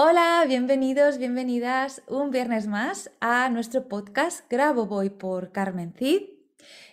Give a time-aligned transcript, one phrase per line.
[0.00, 6.22] Hola, bienvenidos, bienvenidas un viernes más a nuestro podcast Grabo Voy por Carmen Cid.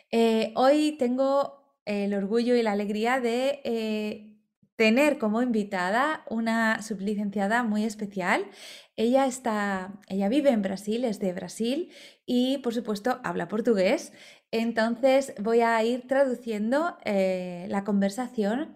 [0.10, 4.40] Eh, hoy tengo el orgullo y la alegría de eh,
[4.76, 8.48] tener como invitada una sublicenciada muy especial.
[8.96, 11.92] Ella está, ella vive en Brasil, es de Brasil
[12.26, 14.14] y por supuesto habla portugués.
[14.50, 18.76] Entonces voy a ir traduciendo eh, la conversación,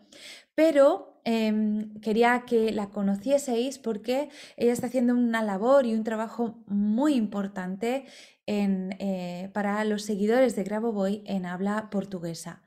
[0.53, 6.58] pero Em, quería que la conocieseis porque ella está haciendo una labor y un trabajo
[6.66, 8.05] muy importante
[8.47, 12.63] eh, para los seguidores de Grabovoi en habla portuguesa.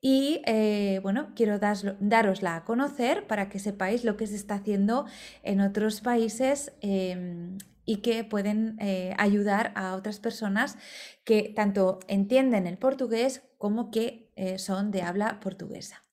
[0.00, 5.06] Y eh, bueno, quiero darosla a conocer para que sepáis lo que se está haciendo
[5.42, 10.78] en otros países em, y que pueden eh, ayudar a otras personas
[11.24, 16.05] que tanto entienden el portugués como que son de habla portuguesa.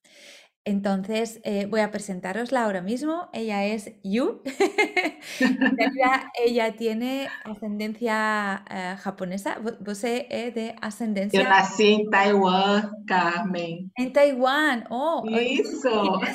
[0.66, 3.28] Entonces, eh, voy a presentarosla ahora mismo.
[3.34, 4.40] Ella es Yu.
[6.46, 9.58] ella tiene ascendencia eh, japonesa.
[9.80, 11.42] ¿Vos es eh, de ascendencia?
[11.42, 13.92] Yo nací en Taiwán, Carmen.
[13.94, 15.22] En Taiwán, oh.
[15.30, 16.20] Eso.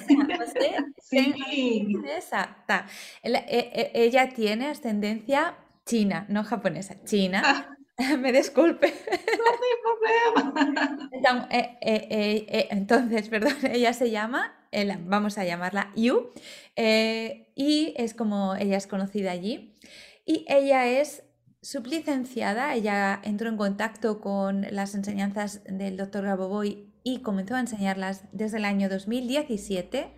[1.02, 1.34] Sí.
[3.24, 5.56] E, e, ella tiene ascendencia
[5.88, 7.42] china, no japonesa, china.
[8.20, 8.88] Me disculpe.
[8.88, 11.10] No hay problema.
[11.12, 14.56] Entonces, eh, eh, eh, entonces, perdón, ella se llama,
[15.06, 16.32] vamos a llamarla Yu,
[16.76, 19.76] y es como ella es conocida allí.
[20.26, 21.24] Y ella es
[21.62, 28.24] sublicenciada, ella entró en contacto con las enseñanzas del doctor Gaboboy y comenzó a enseñarlas
[28.32, 30.14] desde el año 2017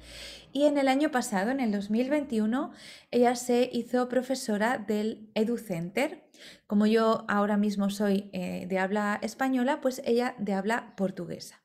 [0.53, 2.71] y en el año pasado, en el 2021,
[3.11, 6.23] ella se hizo profesora del EduCenter.
[6.67, 11.61] Como yo ahora mismo soy eh, de habla española, pues ella de habla portuguesa.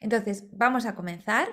[0.00, 1.48] Entonces, vamos a comenzar.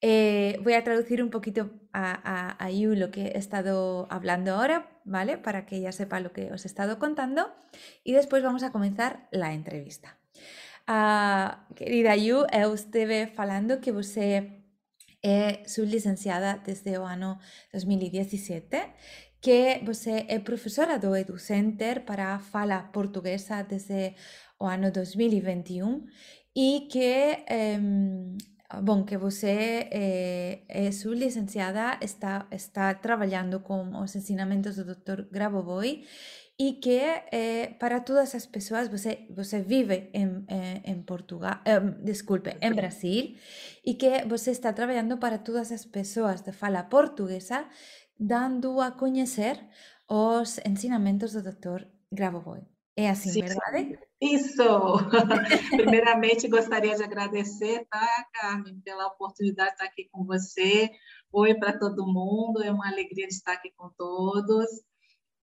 [0.00, 5.38] Eh, voy a traducir un poquito a, a, lo que he estado hablando ahora, ¿vale?
[5.38, 7.54] Para que ella sepa lo que os he estado contando.
[8.02, 10.18] Y después vamos a comenzar la entrevista.
[10.86, 14.62] Ah, querida Yu, eu esteve falando que você
[15.22, 17.38] é sublicenciada desde o ano
[17.72, 18.82] 2017,
[19.42, 24.14] que você é professora do EduCenter para a fala portuguesa desde
[24.58, 26.04] o ano 2021
[26.54, 27.44] e que
[28.80, 35.28] bom, que você é, é sublicenciada, está, está trabalhando com os ensinamentos do Dr.
[35.30, 36.04] Grabovoi
[36.58, 37.00] e que
[37.32, 42.72] eh, para todas as pessoas, você, você vive em, eh, em Portugal, eh, desculpe, em
[42.72, 43.34] Brasil,
[43.84, 47.66] e que você está trabalhando para todas as pessoas de fala portuguesa,
[48.22, 49.58] dando a conhecer
[50.08, 51.84] os ensinamentos do Dr.
[52.12, 52.60] Grabovoi.
[52.96, 53.40] É assim, Sim.
[53.40, 53.98] verdade?
[54.20, 54.62] Isso!
[55.76, 60.90] Primeiramente, gostaria de agradecer, tá, Carmen, pela oportunidade de estar aqui com você.
[61.32, 64.68] Oi para todo mundo, é uma alegria de estar aqui com todos.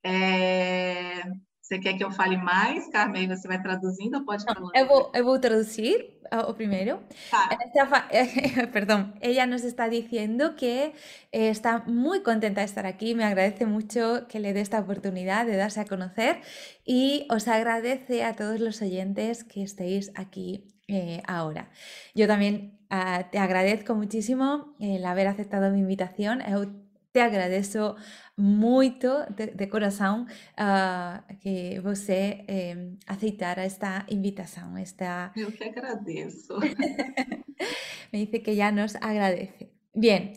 [0.04, 1.22] É...
[1.68, 3.28] Você quer que eu fale mais, Carmen?
[3.28, 4.70] Você vai traduzindo ou pode falar?
[4.74, 6.18] Eu vou, eu vou traduzir
[6.48, 6.98] o primeiro.
[7.30, 7.46] Tá.
[8.72, 10.94] perdón, ella nos está diciendo que
[11.30, 15.44] eh, está muy contenta de estar aquí, me agradece mucho que le dé esta oportunidad
[15.44, 16.40] de darse a conocer
[16.86, 21.68] y os agradece a todos los oyentes que estéis aquí eh, ahora.
[22.14, 26.40] Yo también uh, te agradezco muchísimo el haber aceptado mi invitación.
[26.40, 27.96] Eu te agradeço
[28.38, 34.76] muito de, de coração uh, que você eh, aceitara esta invitação.
[34.78, 35.32] Esta...
[35.36, 36.56] Eu que agradeço.
[38.12, 39.72] Me dice que já nos agradece.
[39.94, 40.32] Bien,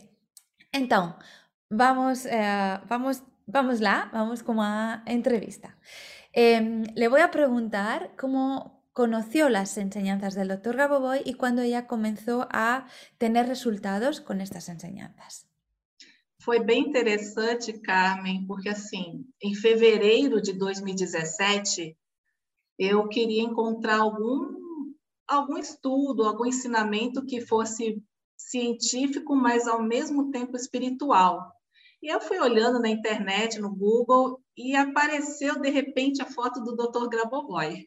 [0.72, 1.16] então,
[1.70, 5.76] vamos, uh, vamos, vamos lá, vamos com a entrevista.
[6.32, 11.86] Eh, le voy a preguntar cómo conoció las enseñanzas del doctor Gaboboy y cuando ella
[11.86, 12.86] comenzó a
[13.18, 15.51] tener resultados con estas enseñanzas.
[16.44, 21.96] Foi bem interessante, Carmen, porque assim, em fevereiro de 2017,
[22.76, 24.48] eu queria encontrar algum,
[25.28, 28.02] algum estudo, algum ensinamento que fosse
[28.36, 31.52] científico, mas ao mesmo tempo espiritual.
[32.02, 36.74] E eu fui olhando na internet, no Google, e apareceu de repente a foto do
[36.74, 37.08] Dr.
[37.08, 37.86] Grabovoi.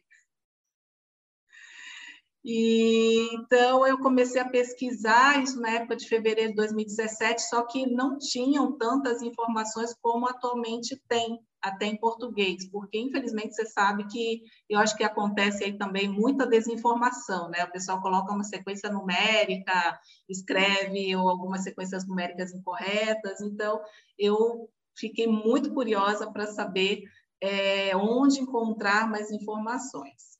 [2.48, 7.84] E, então, eu comecei a pesquisar isso na época de fevereiro de 2017, só que
[7.86, 14.44] não tinham tantas informações como atualmente tem, até em português, porque, infelizmente, você sabe que
[14.70, 17.64] eu acho que acontece aí também muita desinformação, né?
[17.64, 23.82] O pessoal coloca uma sequência numérica, escreve ou algumas sequências numéricas incorretas, então,
[24.16, 27.02] eu fiquei muito curiosa para saber
[27.40, 30.38] é, onde encontrar mais informações.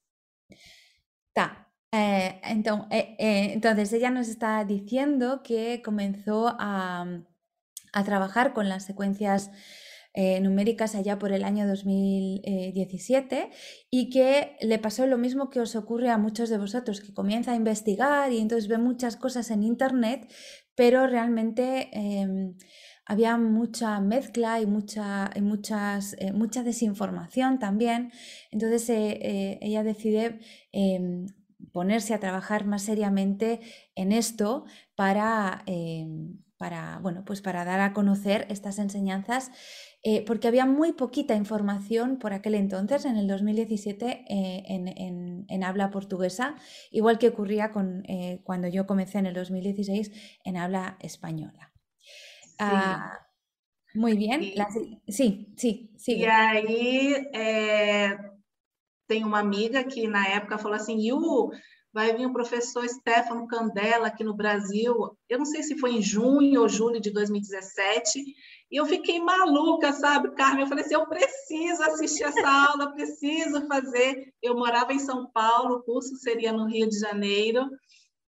[1.35, 1.66] Tá,
[1.97, 7.23] Eh, eh, eh, entonces, ella nos está diciendo que comenzó a,
[8.05, 9.51] trabajar con las secuencias
[10.43, 13.51] numéricas allá por el año 2017
[13.91, 17.53] y que le pasó lo mismo que os ocurre a muchos de vosotros, que comienza
[17.53, 20.31] a investigar y entonces ve muchas cosas en Internet,
[20.75, 22.57] pero realmente em,
[23.07, 28.13] había mucha mezcla y mucha, muchas, mucha desinformación también.
[28.51, 30.41] Entonces ella decide
[30.73, 31.27] em,
[31.73, 33.61] ponerse a trabajar más seriamente
[33.95, 34.65] en esto
[34.95, 39.51] para, em, para, bueno, pues para dar a conocer estas enseñanzas,
[40.03, 45.91] eh, porque había muy poquita información por aquel entonces, en el 2017, eh, en, habla
[45.91, 46.55] portuguesa,
[46.91, 50.13] igual que ocurría con, eh, cuando yo comencé en el 2016
[50.45, 51.73] en habla española.
[52.59, 53.27] Ah,
[53.95, 54.43] muy bien.
[55.09, 56.15] sí, sí, sí.
[56.15, 57.15] Y ahí
[59.07, 61.51] tem uma amiga que na época falou assim, Yu,
[61.97, 65.17] vai vir o professor Stefano Candela aqui no Brasil.
[65.29, 68.23] Eu não sei se foi em junho ou julho de 2017.
[68.71, 70.63] E eu fiquei maluca, sabe, Carmen?
[70.63, 74.31] Eu falei assim: eu preciso assistir essa aula, preciso fazer.
[74.43, 77.67] Eu morava em São Paulo, o curso seria no Rio de Janeiro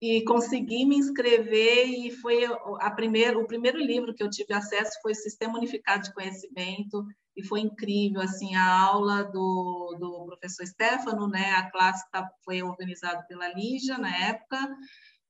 [0.01, 2.45] e consegui me inscrever e foi
[2.81, 7.05] a primeira, o primeiro livro que eu tive acesso foi Sistema Unificado de Conhecimento
[7.39, 11.53] e foi incrível assim a aula do, do professor Stefano, né?
[11.53, 14.59] A classe tá, foi organizada pela Lígia na época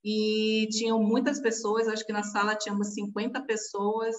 [0.03, 4.17] e tinham muitas pessoas, acho que na sala tínhamos 50 pessoas.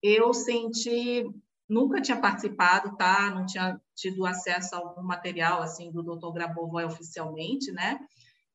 [0.00, 1.24] Eu senti
[1.68, 3.32] nunca tinha participado, tá?
[3.34, 6.32] Não tinha tido acesso a algum material assim do Dr.
[6.32, 7.98] Grabovoi oficialmente, né?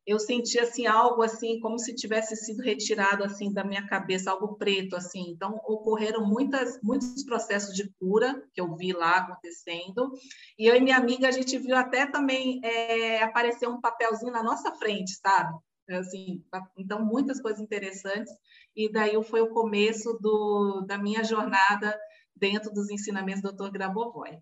[0.10, 4.56] Eu senti assim algo assim como se tivesse sido retirado assim da minha cabeça algo
[4.56, 5.30] preto assim.
[5.30, 10.12] Então ocorreram muitas muitos processos de cura que eu vi lá acontecendo.
[10.58, 14.42] E eu e minha amiga a gente viu até também é, aparecer um papelzinho na
[14.42, 15.56] nossa frente sabe?
[15.92, 16.44] Assim
[16.78, 18.34] então muitas coisas interessantes.
[18.76, 21.96] E daí foi o começo do, da minha jornada
[22.36, 23.72] dentro dos ensinamentos do Dr.
[23.72, 24.40] Grabovoi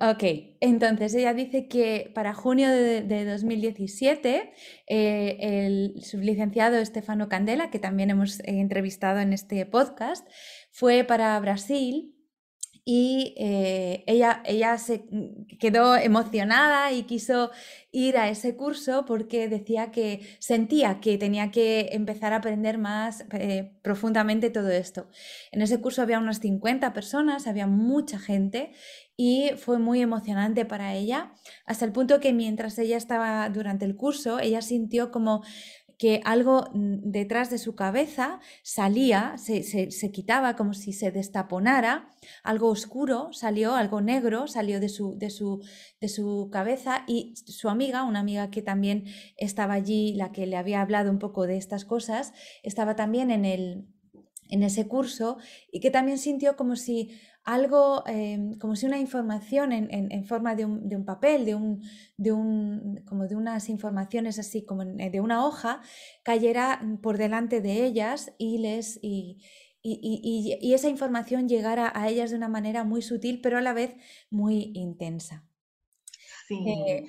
[0.00, 0.22] Ok,
[0.60, 4.52] entonces ella dice que para junio de, 2017
[4.86, 10.28] eh, el sublicenciado Estefano Candela, que también hemos entrevistado en este podcast,
[10.70, 12.14] fue para Brasil
[12.90, 15.04] y eh, ella, ella se
[15.58, 17.50] quedó emocionada y quiso
[17.92, 23.26] ir a ese curso porque decía que sentía que tenía que empezar a aprender más
[23.32, 25.08] eh, profundamente todo esto.
[25.52, 28.72] En ese curso había unas 50 personas, había mucha gente
[29.20, 31.32] y fue muy emocionante para ella,
[31.66, 35.42] hasta el punto que mientras ella estaba durante el curso, ella sintió como
[35.98, 42.08] que algo detrás de su cabeza salía, se, quitaba como si se destaponara,
[42.44, 45.64] algo oscuro salió, algo negro salió de su, de, su,
[46.00, 49.06] de su cabeza y su amiga, una amiga que también
[49.36, 52.32] estaba allí, la que le había hablado un poco de estas cosas,
[52.62, 53.88] estaba también en el
[54.50, 55.36] en ese curso
[55.70, 57.10] y que también sintió como si
[57.48, 61.82] algo em, como si una información en, forma de un, papel, de, un,
[62.18, 65.80] de, un, como de unas informaciones así como eh, de una hoja,
[66.22, 69.38] cayera por delante de ellas y les y,
[69.82, 73.96] y, esa información llegara a ellas de una manera muy sutil, pero a la vez
[74.28, 75.46] muy intensa.
[76.48, 76.58] Sí.
[76.68, 77.06] Eh,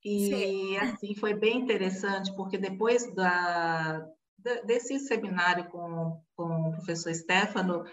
[0.00, 4.08] y así fue bien interesante, porque después da,
[4.64, 7.84] desse seminário com, com o professor Stefano,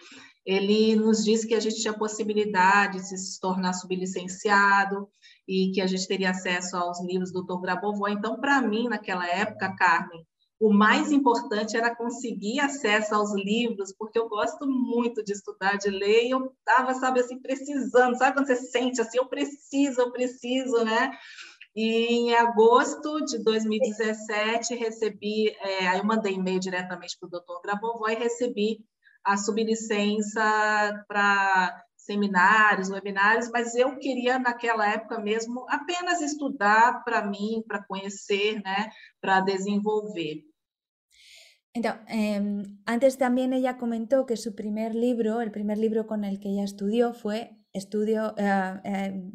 [0.49, 5.07] ele nos disse que a gente tinha possibilidade de se tornar sublicenciado
[5.47, 7.61] e que a gente teria acesso aos livros do Dr.
[7.61, 8.13] Grabovoi.
[8.13, 10.25] Então, para mim, naquela época, Carmen,
[10.59, 15.91] o mais importante era conseguir acesso aos livros, porque eu gosto muito de estudar, de
[15.91, 20.11] ler, e eu estava, sabe, assim, precisando, sabe quando você sente assim, eu preciso, eu
[20.11, 21.11] preciso, né?
[21.75, 27.61] E em agosto de 2017, recebi, é, aí eu mandei e-mail diretamente para o doutor
[27.61, 28.79] Grabovoi e recebi
[29.31, 37.63] a sublicença para seminários, webinários, mas eu queria, naquela época mesmo, apenas estudar para mim,
[37.67, 38.89] para conhecer, né,
[39.21, 40.43] para desenvolver.
[41.71, 42.41] Entonces, eh,
[42.87, 46.63] antes también ella comentó que su primer libro, el primer libro con el que ella
[46.63, 49.31] estudió fue Estudio, eh, eh,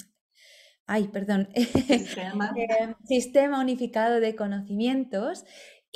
[0.88, 2.52] ay, perdón, Sistema.
[3.04, 5.44] Sistema Unificado de Conocimientos,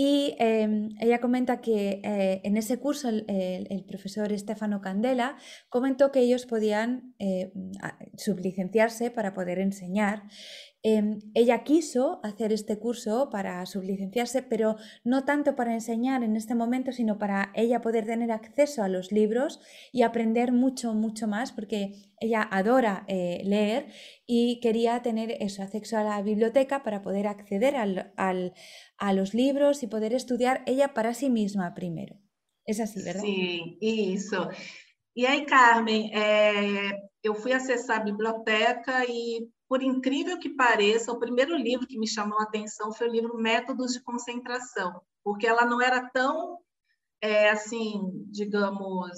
[0.01, 5.37] y em, ella comenta que eh, en ese curso el, profesor Estefano Candela
[5.69, 7.51] comentó que ellos podían eh,
[8.17, 10.23] sublicenciarse para poder enseñar
[10.85, 16.55] Em, ella quiso hacer este curso para sublicenciarse, pero no tanto para enseñar en este
[16.55, 19.61] momento, sino para ella poder tener acceso a los libros
[19.93, 23.89] y aprender mucho, mucho más, porque ella adora eh, leer
[24.25, 29.89] y quería tener eso, acceso a la biblioteca para poder acceder a los libros y
[29.89, 32.21] poder estudiar ella para sí misma primero.
[32.65, 33.23] Es así, ¿verdad?
[33.23, 34.49] Sí, eso.
[35.15, 36.93] Y ahí, Carmen, eh,
[37.25, 42.09] eu fui acessar a biblioteca e por incrível que pareça, o primeiro livro que me
[42.09, 46.59] chamou a atenção foi o livro Métodos de Concentração, porque ela não era tão,
[47.21, 49.11] é, assim, digamos,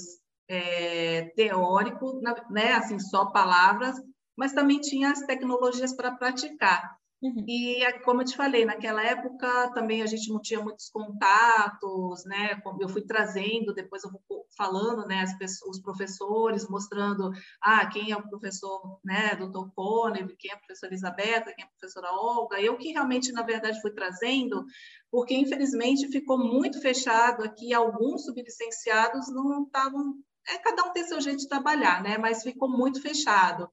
[0.49, 3.97] é, teórico, né, assim, só palavras,
[4.37, 7.00] mas também tinha as tecnologias para praticar.
[7.23, 7.45] Uhum.
[7.47, 12.59] E, como eu te falei, naquela época também a gente não tinha muitos contatos, né?
[12.81, 15.23] Eu fui trazendo, depois eu vou falando, né?
[15.39, 19.37] Pessoas, os professores, mostrando, ah, quem é o professor, né?
[19.37, 22.59] Doutor Conner, quem é a professora Elizabeth, quem é a professora Olga.
[22.59, 24.65] Eu que realmente, na verdade, fui trazendo,
[25.11, 30.15] porque infelizmente ficou muito fechado aqui, alguns sublicenciados não estavam...
[30.49, 32.17] É, cada um tem seu jeito de trabalhar, né?
[32.17, 33.71] Mas ficou muito fechado.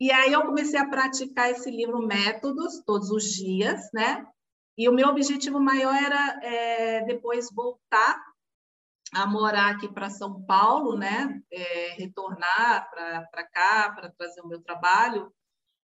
[0.00, 4.24] E aí eu comecei a praticar esse livro Métodos todos os dias, né?
[4.76, 8.22] E o meu objetivo maior era é, depois voltar
[9.12, 11.42] a morar aqui para São Paulo, né?
[11.50, 15.32] É, retornar para cá para trazer o meu trabalho.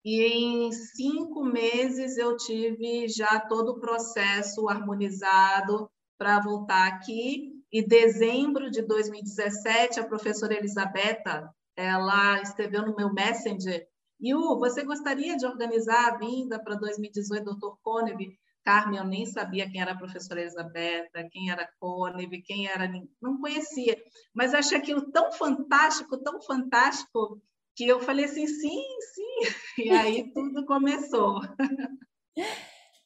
[0.03, 7.53] E em cinco meses eu tive já todo o processo harmonizado para voltar aqui.
[7.71, 13.87] E dezembro de 2017, a professora Elisabetta, ela escreveu no meu Messenger
[14.21, 18.19] Yu, você gostaria de organizar a vinda para 2018 doutor Konev?
[18.65, 22.91] Carmen, eu nem sabia quem era a professora Elizabeth, quem era Konev, quem era...
[23.23, 23.97] Não conhecia.
[24.35, 27.41] Mas achei aquilo tão fantástico, tão fantástico,
[27.75, 28.83] que eu falei assim, sim,
[29.15, 29.85] sim.
[29.85, 31.41] E aí tudo começou.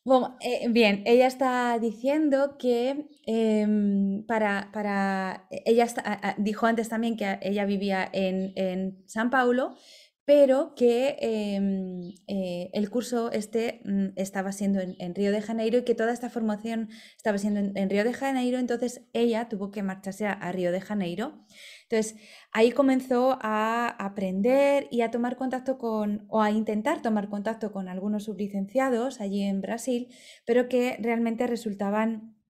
[0.04, 7.16] Bueno, eh, bien, ella está diciendo que eh, para, para, ella está, dijo antes también
[7.16, 9.76] que ella vivía en, en San Paulo,
[10.24, 15.84] pero que em, eh, el curso este mm, estaba siendo en, Río de Janeiro y
[15.84, 20.26] que toda esta formación estaba siendo en, Río de Janeiro, entonces ella tuvo que marcharse
[20.26, 21.44] a, Río de Janeiro.
[21.88, 22.16] Entonces
[22.52, 27.88] ahí comenzó a aprender y a tomar contacto con, o a intentar tomar contacto con
[27.88, 30.08] algunos sublicenciados allí en Brasil,
[30.46, 32.41] pero que realmente resultaban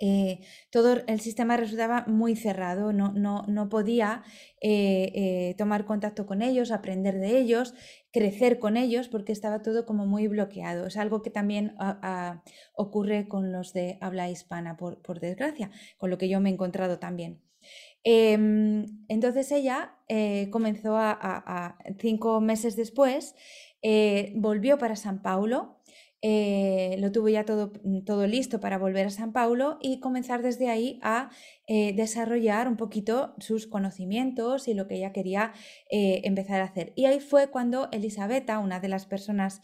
[0.00, 4.24] eh, todo el sistema resultaba muy cerrado, no, no, podía
[4.60, 7.74] eh, eh, tomar contacto con ellos, aprender de ellos,
[8.12, 10.86] crecer con ellos, porque estaba todo como muy bloqueado.
[10.86, 11.76] Es algo que también
[12.74, 16.98] ocurre con los de habla hispana, por, desgracia, con lo que yo me he encontrado
[16.98, 17.40] también.
[18.02, 19.96] Em, entonces ella
[20.50, 23.34] comenzó a, cinco meses después,
[24.34, 25.74] volvió para San Paulo
[26.26, 30.40] eh, lo tuvo ya todo, mm, todo, listo para volver a San Paulo y comenzar
[30.40, 31.28] desde ahí a
[31.66, 35.52] eh, desarrollar un poquito sus conocimientos y lo que ella quería
[35.90, 36.94] eh, empezar a hacer.
[36.96, 39.60] Y ahí fue cuando Elisabetta, una de las personas,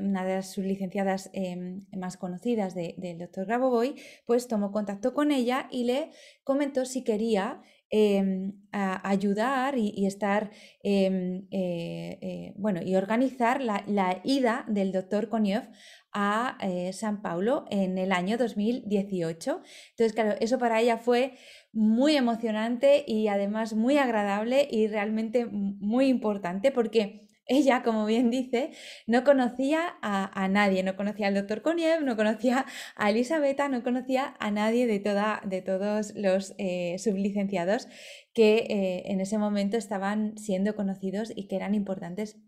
[0.00, 3.94] una de las sublicenciadas em, más conocidas del doctor Grabovoi,
[4.26, 6.10] pues tomó contacto con ella y le
[6.42, 7.62] comentó si quería
[7.96, 10.50] Em, a ayudar y, estar,
[10.82, 15.70] em, eh, eh, bueno, y organizar la, ida del doctor Koniev
[16.12, 19.62] a eh, San Paulo en el año 2018.
[19.90, 21.34] Entonces, claro, eso para ella fue
[21.72, 28.72] muy emocionante y además muy agradable y realmente muy importante porque ella, como bien dice,
[29.06, 32.64] no conocía a, nadie, no conocía al doctor Koniev, no conocía
[32.96, 37.88] a Elisabetta, no conocía a nadie de, toda, de todos los eh, sublicenciados
[38.32, 42.38] que eh, en ese momento estaban siendo conocidos y que eran importantes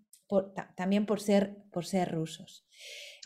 [0.77, 2.67] también por ser, por ser rusos.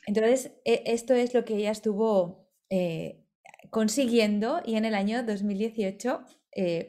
[0.07, 3.25] Entonces, e, esto es lo que ella estuvo eh,
[3.71, 6.25] consiguiendo y en el año 2018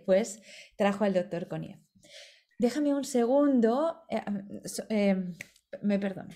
[0.05, 0.41] pues
[0.75, 1.79] trajo al doctor Koniev.
[2.61, 4.23] Déjame un segundo, eh,
[4.89, 5.15] eh,
[5.81, 6.29] me perdono,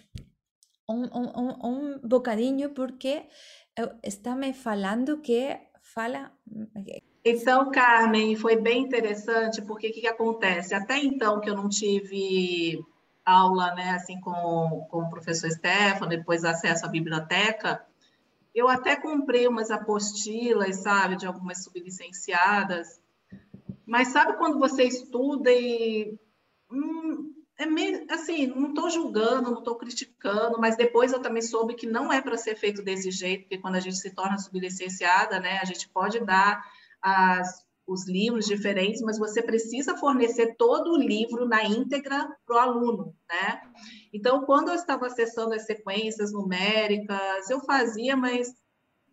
[0.87, 3.29] un, un, un, bocadinho porque
[3.75, 6.33] eh, está me falando que fala...
[7.23, 10.73] Então, Carmen, foi bem interessante, porque o que, que acontece?
[10.73, 12.83] Até então que eu não tive
[13.23, 17.85] aula, né, assim, com, com o professor Stefano, depois acesso à biblioteca,
[18.55, 22.99] eu até comprei umas apostilas, sabe, de algumas sublicenciadas,
[23.85, 26.17] mas sabe quando você estuda e
[26.71, 31.75] hum, é meio, assim, não estou julgando, não estou criticando, mas depois eu também soube
[31.75, 35.39] que não é para ser feito desse jeito, porque quando a gente se torna sublicenciada,
[35.39, 36.61] né, a gente pode dar
[37.01, 42.59] as, os livros diferentes, mas você precisa fornecer todo o livro na íntegra para o
[42.59, 43.61] aluno, né?
[44.13, 48.53] Então, quando eu estava acessando as sequências numéricas, eu fazia, mas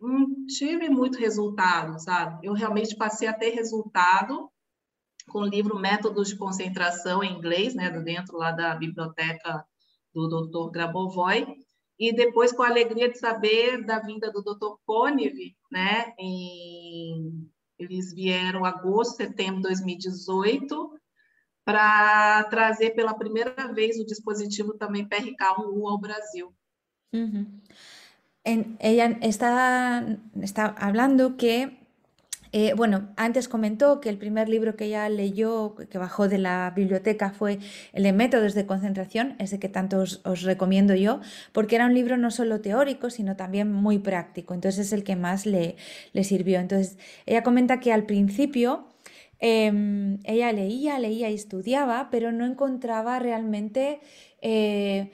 [0.00, 2.44] não tive muito resultado, sabe?
[2.44, 4.50] Eu realmente passei a ter resultado
[5.28, 9.64] com o livro Métodos de Concentração em inglês, né, dentro lá da biblioteca
[10.14, 10.70] do Dr.
[10.70, 11.46] Grabovoi,
[11.98, 14.76] e depois com a alegria de saber da vinda do Dr.
[14.84, 15.36] Konev,
[15.70, 17.48] né, em
[17.78, 20.92] eles vieram agosto, setembro de 2018
[21.64, 26.54] para trazer pela primeira vez o dispositivo também PRK1U ao Brasil.
[27.12, 27.44] Uh
[28.44, 30.04] en, ella está,
[30.42, 31.81] está hablando que
[32.54, 36.70] Eh, bueno, antes comentó que el primer libro que ella leyó, que bajó de la
[36.76, 37.58] biblioteca, fue
[37.94, 41.20] el de Métodos de Concentración, ese que tanto os, recomiendo yo,
[41.52, 44.52] porque era un libro no solo teórico, sino también muy práctico.
[44.52, 45.76] Entonces es el que más le,
[46.22, 46.60] sirvió.
[46.60, 48.86] Entonces, ella comenta que al principio
[49.40, 54.00] em, ella leía, leía y estudiaba, pero no encontraba realmente...
[54.42, 55.10] Eh,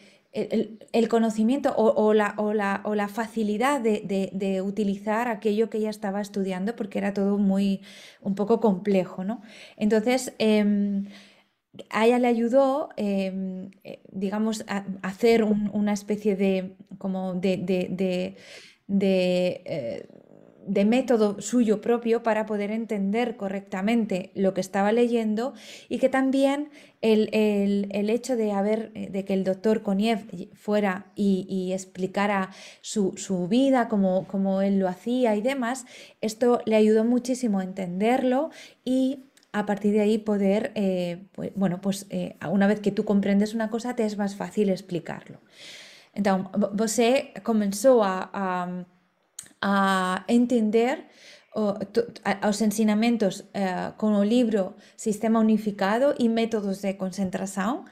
[0.93, 7.39] el, conocimiento o, la, facilidad de, utilizar aquello que ella estaba estudiando porque era todo
[7.39, 7.83] muy
[8.21, 9.43] un poco complejo, ¿no?
[9.77, 11.07] Entonces, em,
[11.91, 18.37] a ella le ayudó, em, eh, digamos, a, hacer una especie de, como de, de,
[19.65, 20.09] eh,
[20.69, 25.55] de método suyo propio para poder entender correctamente lo que estaba leyendo
[25.89, 31.73] y que también el, hecho de, haber, eh, de que el doctor Koniev fuera y,
[31.73, 32.51] explicara
[32.83, 33.15] su,
[33.49, 35.87] vida, como, como, él lo hacía y demás,
[36.21, 38.51] esto le ayudó muchísimo a entenderlo
[38.85, 43.07] y a partir de ahí poder, eh, pues, bueno, pues eh, una vez que tú
[43.07, 45.41] comprendes una cosa, te es más fácil explicarlo.
[46.13, 48.85] Entonces, você comenzó a
[50.27, 51.07] entender
[52.43, 57.85] los ensinamentos eh, con el libro Sistema Unificado y Métodos de Concentración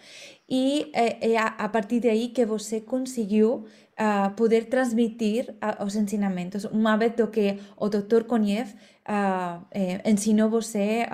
[0.46, 3.64] y eh, a partir de ahí que você consiguió
[3.98, 6.66] uh, poder transmitir os ensinamentos.
[6.66, 8.24] Uma vez do que o Dr.
[8.26, 8.68] Koniev
[9.05, 11.09] eh, ensinou você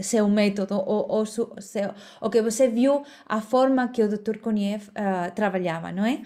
[0.00, 4.38] seu método, ou, seu, o que você viu a forma que o Dr.
[4.38, 4.90] Koniev
[5.36, 6.22] trabalhava, não é?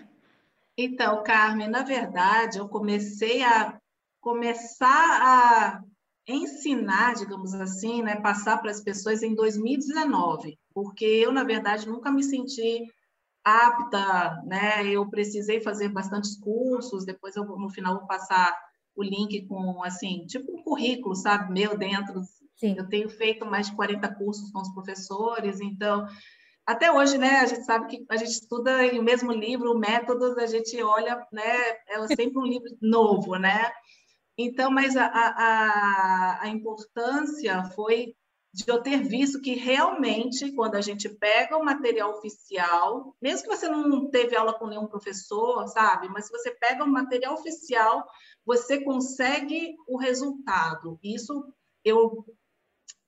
[0.76, 3.78] Então, Carmen, na verdade, eu comecei a
[4.20, 4.88] começar
[5.22, 5.82] a
[6.28, 12.10] ensinar, digamos assim, né, passar para as pessoas em 2019, porque eu, na verdade, nunca
[12.10, 12.84] me senti
[13.44, 14.84] apta, né?
[14.84, 18.52] Eu precisei fazer bastantes cursos, depois eu no final vou passar
[18.96, 22.22] o link com assim, tipo um currículo, sabe, meu dentro.
[22.56, 22.74] Sim.
[22.76, 26.06] Eu tenho feito mais de 40 cursos com os professores, então
[26.66, 30.36] até hoje, né, a gente sabe que a gente estuda em o mesmo livro, métodos,
[30.36, 33.70] a gente olha, né, é sempre um livro novo, né?
[34.36, 38.14] Então, mas a, a, a importância foi
[38.52, 43.54] de eu ter visto que realmente, quando a gente pega o material oficial, mesmo que
[43.54, 46.08] você não teve aula com nenhum professor, sabe?
[46.08, 48.04] Mas se você pega o material oficial,
[48.44, 50.98] você consegue o resultado.
[51.02, 51.52] Isso
[51.84, 52.24] eu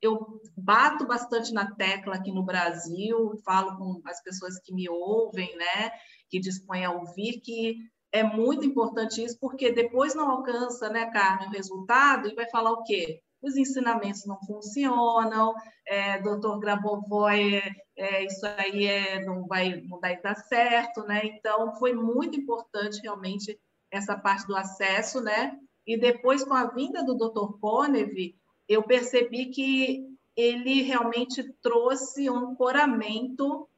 [0.01, 5.57] eu bato bastante na tecla aqui no Brasil, falo com as pessoas que me ouvem,
[5.57, 5.91] né,
[6.29, 7.77] que dispõem a ouvir, que
[8.13, 12.73] é muito importante isso, porque depois não alcança, né, Carmen, o resultado e vai falar
[12.73, 13.21] o quê?
[13.41, 15.55] Os ensinamentos não funcionam,
[15.87, 21.21] é, doutor Grabovoi, é, é, isso aí é, não, vai, não vai dar certo, né?
[21.25, 23.59] Então, foi muito importante realmente
[23.91, 25.57] essa parte do acesso, né?
[25.87, 28.35] E depois, com a vinda do doutor Konev,
[28.69, 30.05] eu percebi que
[30.37, 33.69] ele realmente trouxe um coramento.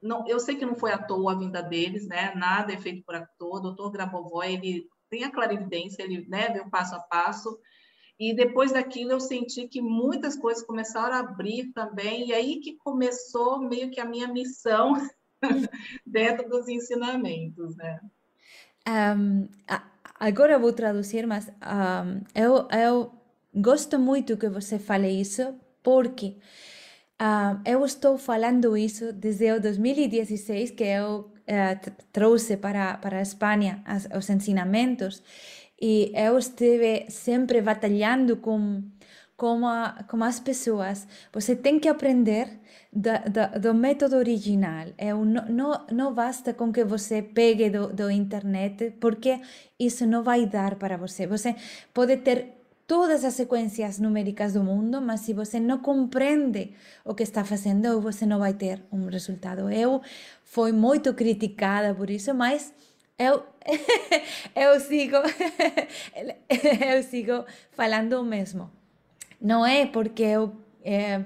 [0.00, 2.32] Não, eu sei que não foi à toa a vinda deles, né?
[2.34, 3.58] Nada é feito por à toa.
[3.58, 7.58] O doutor Grabovoi, ele tem a clarividência, ele né, vê passo a passo.
[8.18, 12.76] E depois daquilo eu senti que muitas coisas começaram a abrir também, e aí que
[12.76, 14.94] começou meio que a minha missão
[16.06, 18.00] dentro dos ensinamentos, né?
[18.88, 19.48] Um,
[20.18, 23.12] agora vou traduzir, mas um, eu, eu
[23.58, 26.36] Gosto muito que você fale isso, porque
[27.18, 33.22] uh, eu estou falando isso desde o 2016, que eu uh, trouxe para, para a
[33.22, 35.22] Espanha as, os ensinamentos,
[35.80, 38.82] e eu estive sempre batalhando com
[39.38, 41.06] como, a, como as pessoas.
[41.32, 42.60] Você tem que aprender
[42.92, 44.86] do método original.
[44.96, 49.40] É um, não, não basta com que você pegue do, do internet, porque
[49.78, 51.26] isso não vai dar para você.
[51.26, 51.54] Você
[51.92, 52.55] pode ter
[52.86, 56.72] todas as sequências numéricas do mundo, mas se você não compreende
[57.04, 59.70] o que está fazendo, você não vai ter um resultado.
[59.70, 60.00] Eu
[60.44, 62.72] fui muito criticada por isso, mas
[63.18, 63.42] eu,
[64.54, 65.16] eu sigo
[66.88, 68.70] eu sigo falando o mesmo.
[69.40, 70.52] Não é porque eu,
[70.84, 71.24] é,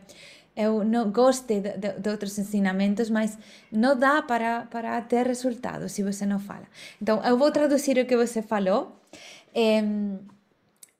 [0.56, 3.38] eu não goste de, de, de, outros ensinamentos, mas
[3.70, 6.66] não dá para, para ter resultados se você não fala.
[7.00, 8.96] Então, eu vou traduzir o que você falou.
[9.54, 9.82] Eh,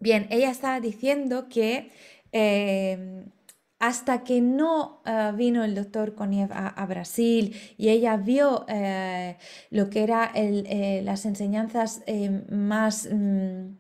[0.01, 1.91] Bien, ella estaba diciendo que
[2.33, 3.25] eh,
[3.79, 9.37] hasta que no uh, vino el doctor Koniev a, Brasil y ella vio eh,
[9.71, 13.77] lo que eran eh, las enseñanzas eh, más, mm,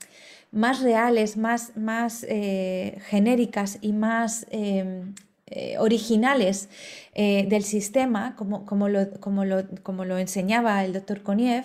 [0.52, 5.14] más reales, más, más eh, genéricas y más em,
[5.46, 6.68] eh, originales
[7.14, 11.64] del sistema, como, como, lo, como, lo, como, lo, enseñaba el doctor Koniev,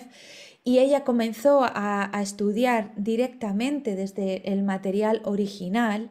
[0.66, 6.10] y ella comenzó a, estudiar directamente desde el material original.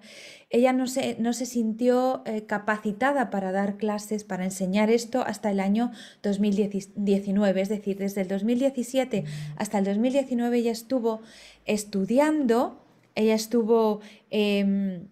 [0.49, 5.51] Ella no se, no se sintió eh, capacitada para dar clases, para enseñar esto hasta
[5.51, 5.91] el año
[6.23, 9.25] 2019, es decir, desde el 2017
[9.57, 11.19] hasta el 2019 ella estuvo
[11.65, 12.81] estudiando,
[13.13, 15.09] ella estuvo, em,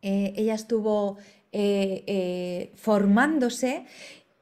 [0.00, 1.18] eh, ella estuvo
[1.54, 3.84] eh, formándose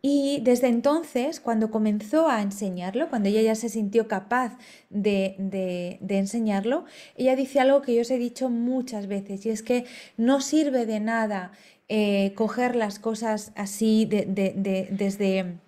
[0.02, 4.56] y desde entonces, cuando comenzó a enseñarlo, cuando ella ya se sintió capaz
[4.88, 6.84] de, enseñarlo,
[7.16, 9.84] ella dice algo que yo os he dicho muchas veces, y es que
[10.16, 11.52] no sirve de nada
[11.88, 15.60] eh, coger las cosas así desde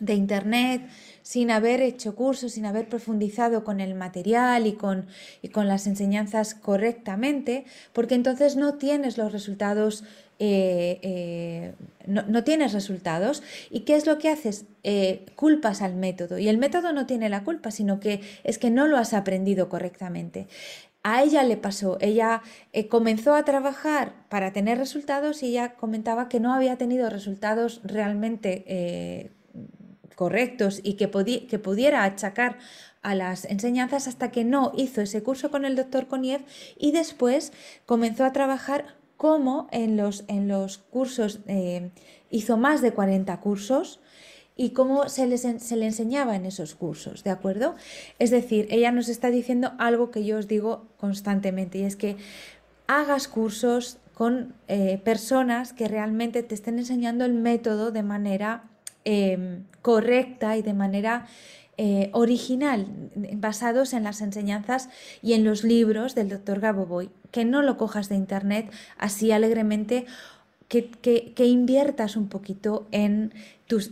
[0.00, 0.88] de internet,
[1.22, 5.06] sin haber hecho cursos, sin haber profundizado con el material y con,
[5.42, 10.04] y con las enseñanzas correctamente, porque entonces no tienes los resultados
[10.42, 11.74] eh, eh,
[12.06, 13.42] no, tienes resultados.
[13.70, 14.64] ¿Y qué es lo que haces?
[14.82, 16.38] Eh, culpas al método.
[16.38, 19.68] Y el método no tiene la culpa, sino que es que no lo has aprendido
[19.68, 20.48] correctamente.
[21.02, 22.42] A ella le pasó, ella
[22.88, 29.30] comenzó a trabajar para tener resultados y ella comentaba que no había tenido resultados realmente
[30.14, 31.10] correctos y que,
[31.48, 32.58] que pudiera achacar
[33.00, 36.42] a las enseñanzas hasta que no hizo ese curso con el doctor Koniev
[36.76, 37.54] y después
[37.86, 41.90] comenzó a trabajar como en los, en los cursos, eh,
[42.30, 44.00] hizo más de 40 cursos
[44.56, 47.74] y cómo se, les, se le enseñaba en esos cursos, ¿de acuerdo?
[48.18, 52.16] Es decir, ella nos está diciendo algo que yo os digo constantemente y es que
[52.86, 58.70] hagas cursos con eh, personas que realmente te estén enseñando el método de manera
[59.04, 61.26] em, correcta y de manera
[61.82, 62.84] eh, original,
[63.36, 64.90] basados en las enseñanzas
[65.22, 70.04] y en los libros del doctor Gaboboy, que no lo cojas de internet así alegremente,
[70.68, 73.32] que, que inviertas un poquito en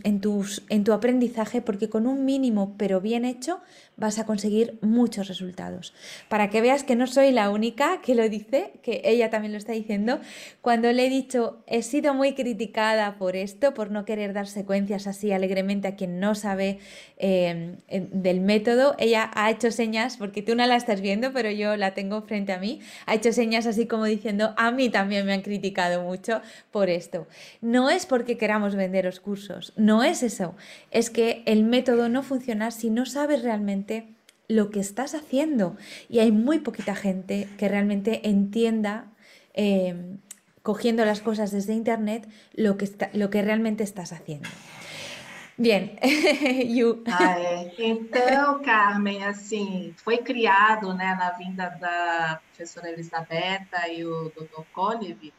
[0.03, 3.61] en, tu aprendizaje porque con un mínimo pero bien hecho
[3.95, 5.93] vas a conseguir muchos resultados.
[6.29, 9.57] Para que veas que no soy la única que lo dice, que ella también lo
[9.57, 10.19] está diciendo,
[10.61, 15.05] cuando le he dicho he sido muy criticada por esto, por no querer dar secuencias
[15.05, 16.79] así alegremente a quien no sabe
[17.17, 21.75] eh, del método, ella ha hecho señas, porque tú no la estás viendo, pero yo
[21.75, 25.33] la tengo frente a mí, ha hecho señas así como diciendo a mí también me
[25.33, 27.27] han criticado mucho por esto.
[27.61, 29.19] No es porque queramos vender los
[29.75, 30.55] no es eso.
[30.91, 34.07] Es que el método no funciona si no sabes realmente
[34.47, 35.77] lo que estás haciendo.
[36.09, 39.05] Y hay muy poquita gente que realmente entienda,
[39.53, 40.17] eh,
[40.63, 44.49] cogiendo las cosas desde Internet, lo que, está, lo que realmente estás haciendo.
[45.59, 45.99] Bien,
[46.73, 47.03] you.
[47.05, 47.35] Ah.
[47.77, 54.63] Então, Carmen, assim, foi criado, né, na vinda da professora Elisabetta e o Dr.
[54.71, 55.33] Kolev,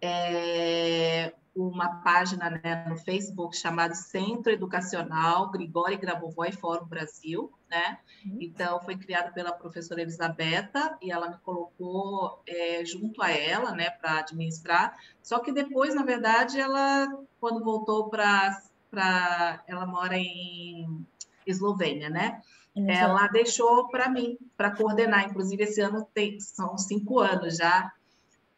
[0.00, 7.98] é, uma página né, no Facebook chamada Centro Educacional Grigori Grabovoi Fórum Brasil, né?
[8.24, 8.38] Uhum.
[8.40, 13.90] Então foi criado pela professora Elisabetta e ela me colocou é, junto a ela, né,
[13.90, 14.96] para administrar.
[15.22, 17.06] Só que depois, na verdade, ela
[17.38, 21.06] quando voltou para ela mora em
[21.46, 22.40] Eslovênia, né?
[22.74, 25.28] Ela deixou para mim para coordenar.
[25.28, 27.92] Inclusive esse ano tem são cinco anos já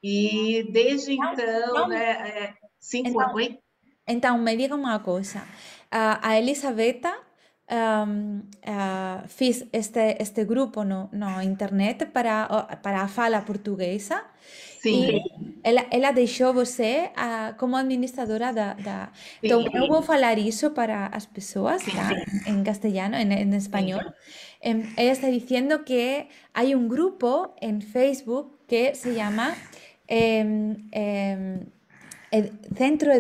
[0.07, 2.55] e desde então, né, é,
[2.85, 3.59] cinco então.
[4.07, 5.41] Então, me diga uma coisa.
[5.93, 7.13] Uh, a Elisabetta
[7.71, 12.47] um, uh, fiz este, este grupo no, no internet para,
[12.83, 14.23] para a fala portuguesa.
[14.83, 15.17] Sim.
[15.17, 15.23] E
[15.63, 18.75] ela, ela deixou você uh, como administradora da.
[18.75, 19.13] da...
[19.43, 22.11] Então, eu vou falar isso para as pessoas tá?
[22.47, 24.03] em castelhano, em, em espanhol.
[24.63, 29.57] Um, ela está dizendo que há um grupo em Facebook que se chama
[30.07, 30.77] em,
[32.77, 33.13] Centro,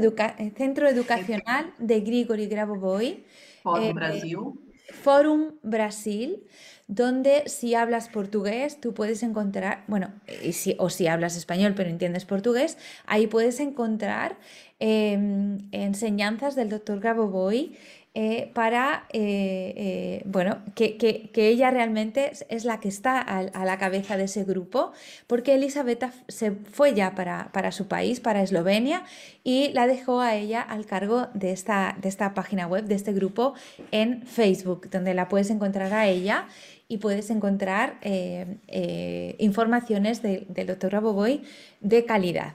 [0.56, 3.24] Centro Educacional de Grigori Grabovoi.
[3.62, 4.38] Fórum Brasil.
[4.90, 6.44] Forum Brasil,
[6.86, 11.90] donde si hablas portugués, tú puedes encontrar, bueno, y si, o si hablas español pero
[11.90, 14.36] entiendes portugués, ahí puedes encontrar
[14.78, 17.76] em, enseñanzas del doctor Grabovoi
[18.16, 24.16] eh, para, eh, eh, bueno, que, ella realmente es la que está a, la cabeza
[24.16, 24.92] de ese grupo,
[25.26, 29.02] porque Elisabetta se fue ya para, para, su país, para Eslovenia,
[29.42, 33.12] y la dejó a ella al cargo de esta, de esta página web, de este
[33.12, 33.54] grupo
[33.90, 36.46] en Facebook, donde la puedes encontrar a ella
[36.86, 37.98] y puedes encontrar
[39.38, 41.42] informaciones del doctor Raboboy
[41.80, 42.54] de calidad.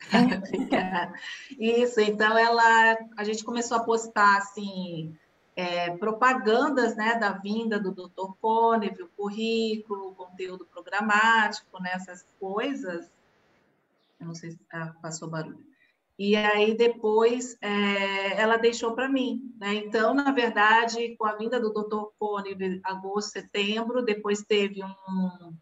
[1.58, 5.16] Isso, então ela, a gente começou a postar assim
[5.54, 8.32] é, propagandas, né, da vinda do Dr.
[8.40, 13.10] Konev, o currículo, o conteúdo programático, né, essas coisas.
[14.18, 15.64] Eu não sei se ah, passou barulho.
[16.18, 19.74] E aí depois é, ela deixou para mim, né?
[19.76, 22.10] Então, na verdade, com a vinda do Dr.
[22.18, 25.54] Konev, agosto, setembro, depois teve um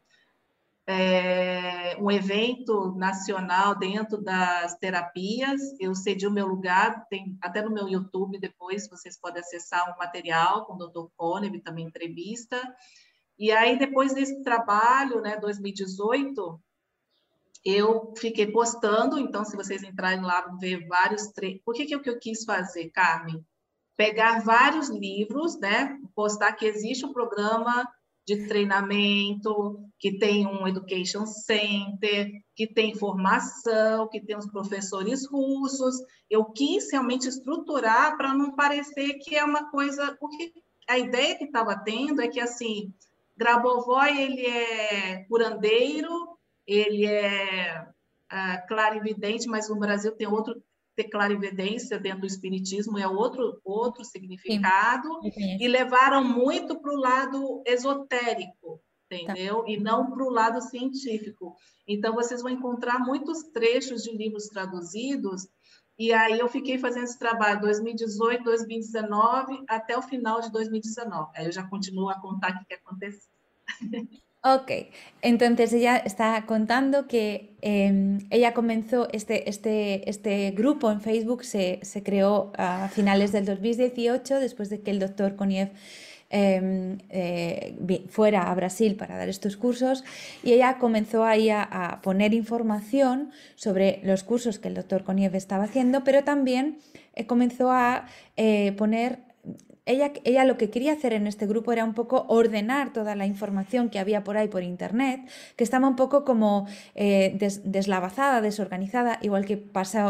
[0.89, 5.61] é, um evento nacional dentro das terapias.
[5.79, 9.99] Eu cedi o meu lugar, tem até no meu YouTube depois vocês podem acessar um
[9.99, 11.11] material com o Dr.
[11.15, 12.59] Konev, também entrevista.
[13.39, 16.59] E aí, depois desse trabalho, né, 2018,
[17.63, 21.31] eu fiquei postando, então, se vocês entrarem lá, vão ver vários.
[21.67, 23.45] Por que, que, é que eu quis fazer, Carmen?
[23.95, 25.99] Pegar vários livros, né?
[26.15, 27.87] Postar que existe um programa
[28.29, 35.97] de treinamento, que tem um education center, que tem formação, que tem os professores russos.
[36.29, 40.53] Eu quis realmente estruturar para não parecer que é uma coisa, porque
[40.87, 42.93] a ideia que estava tendo é que assim,
[43.35, 47.83] Grabovoi ele é curandeiro, ele é
[48.31, 50.63] uh, clarividente, mas no Brasil tem outro
[50.99, 55.57] ter clarividência dentro do espiritismo é outro outro significado Sim.
[55.61, 59.63] e levaram muito para o lado esotérico, entendeu?
[59.63, 59.71] Tá.
[59.71, 61.55] E não para o lado científico.
[61.87, 65.47] Então vocês vão encontrar muitos trechos de livros traduzidos
[65.97, 71.31] e aí eu fiquei fazendo esse trabalho 2018, 2019 até o final de 2019.
[71.37, 73.31] Aí eu já continuo a contar o que aconteceu.
[74.45, 74.71] Ok,
[75.21, 81.81] entonces ella está contando que em, ella comenzó este, este, este grupo en Facebook, se,
[82.05, 85.71] creó a finales del 2018, después de que el doctor Koniev
[86.31, 90.05] em, eh, fuera a Brasil para dar estos cursos
[90.45, 95.65] y ella comenzó ahí a, poner información sobre los cursos que el doctor Koniev estaba
[95.65, 96.79] haciendo, pero también
[97.17, 99.28] eh, comenzó a eh, poner
[99.89, 103.89] ella, lo que quería hacer en este grupo era un poco ordenar toda la información
[103.89, 109.47] que había por ahí por internet, que estaba un poco como eh, deslavazada, desorganizada, igual
[109.47, 109.57] que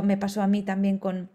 [0.03, 1.31] me pasó a mí también con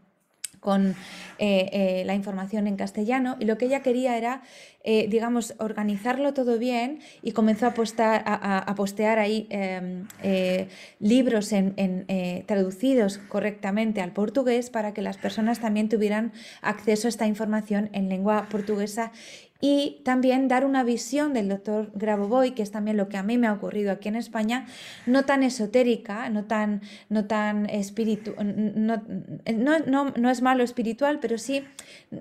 [0.63, 0.95] con
[1.39, 4.41] eh, eh, la información en castellano y lo que ella quería era,
[4.83, 10.07] eh, digamos, organizarlo todo bien y comenzó a, postear ahí em,
[10.99, 12.05] libros en,
[12.47, 18.09] traducidos correctamente al portugués para que las personas también tuvieran acceso a esta información en
[18.09, 19.11] lengua portuguesa
[19.65, 23.37] y también dar una visión del doctor Grabovoi, que es también lo que a mí
[23.37, 24.65] me ha ocurrido aquí en España,
[25.05, 28.35] no tan esotérica, no tan, no tan espiritual,
[28.75, 31.63] no, no, es malo espiritual, pero sí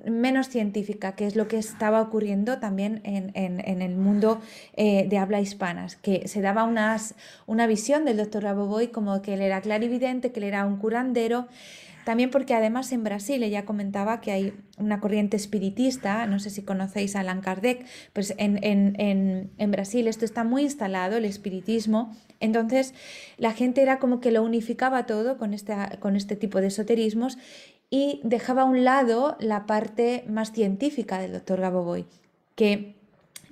[0.08, 4.40] menos científica, que es lo que estaba ocurriendo también en, el mundo
[4.76, 9.34] eh, de habla hispana, que se daba unas, una visión del doctor Grabovoi como que
[9.34, 11.48] él era clarividente, que él era un curandero,
[12.04, 16.62] también porque además en Brasil ella comentaba que hay una corriente espiritista, no sé si
[16.62, 22.94] conocéis a Allan Kardec, pues en, en, Brasil esto está muy instalado, el espiritismo, entonces
[23.38, 25.54] la gente era como que lo unificaba todo con,
[26.00, 27.38] con este tipo de esoterismos
[27.90, 32.06] y dejaba a un lado la parte más científica del doctor Gaboboy,
[32.54, 32.94] que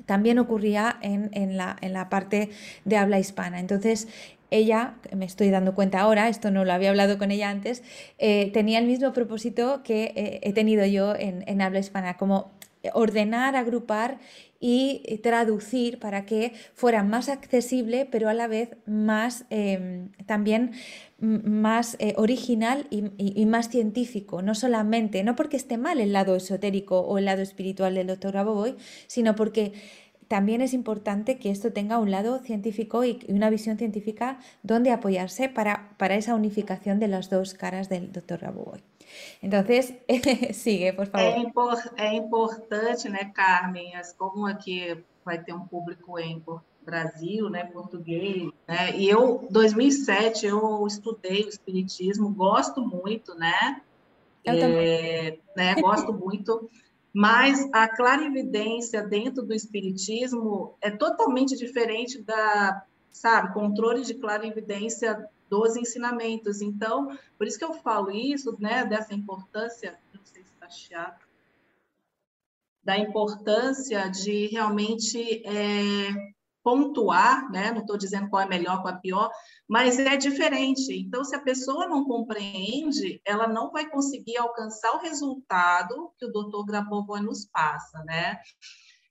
[0.07, 2.51] también ocurría en, en, la, en, la, parte
[2.85, 3.61] de habla hispana.
[3.61, 4.09] Entonces,
[4.51, 7.83] ella, me estoy dando cuenta ahora, esto no lo había hablado con ella antes,
[8.19, 12.53] eh, tenía el mismo propósito que eh, he tenido yo en, habla hispana, como
[12.95, 14.19] ordenar, agrupar
[14.59, 20.73] y traducir para que fuera más accesible, pero a la vez más em, también
[21.21, 27.01] más eh, original y, más científico, no solamente, no porque esté mal el lado esotérico
[27.01, 29.73] o el lado espiritual del doctor Gaboboy, sino porque
[30.31, 35.49] también es importante que esto tenga un lado científico y una visión científica donde apoyarse
[35.49, 38.81] para, para esa unificación de las dos caras del doctor Raboboy.
[39.43, 39.95] Entonces,
[40.57, 41.53] sigue, por favor.
[41.97, 46.41] É, é importante, né, Carmen, como aqui vai ter um público em
[46.81, 48.97] Brasil, né, português, né?
[48.97, 53.83] E eu, 2007, eu estudei o espiritismo, gosto muito, né?
[54.45, 56.71] Eu é, né, gosto muito,
[57.13, 65.77] mas a clarividência dentro do espiritismo é totalmente diferente da, sabe, controle de clarividência dos
[65.77, 66.61] ensinamentos.
[66.61, 71.29] Então, por isso que eu falo isso, né, dessa importância, não sei se está chato,
[72.83, 76.33] da importância de realmente é,
[76.71, 77.73] pontuar, né?
[77.73, 79.29] Não estou dizendo qual é melhor, qual é pior,
[79.69, 80.95] mas é diferente.
[80.95, 86.31] Então, se a pessoa não compreende, ela não vai conseguir alcançar o resultado que o
[86.31, 88.39] doutor Grabovoi nos passa, né?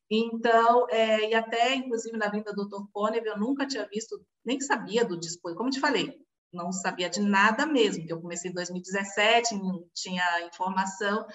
[0.10, 2.86] Então, é, e até, inclusive, na vinda do Dr.
[2.93, 6.17] Konev, eu nunca tinha visto, nem sabia do dispositivo, como te falei,
[6.52, 11.28] não sabia de nada mesmo, eu comecei em 2017, não tinha informação,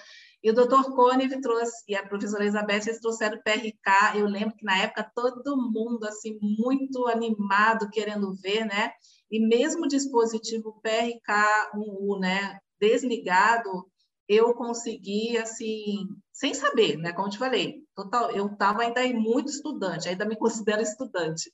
[0.45, 4.19] e o doutor Konev trouxe, e a professora Elizabeth, eles trouxeram o PRK.
[4.19, 8.91] Eu lembro que na época todo mundo, assim, muito animado, querendo ver, né?
[9.31, 13.89] E mesmo o dispositivo PRK1U, né, desligado,
[14.29, 17.11] eu consegui, assim, sem saber, né?
[17.11, 21.51] Como eu te falei, total, eu estava ainda muito estudante, ainda me considero estudante.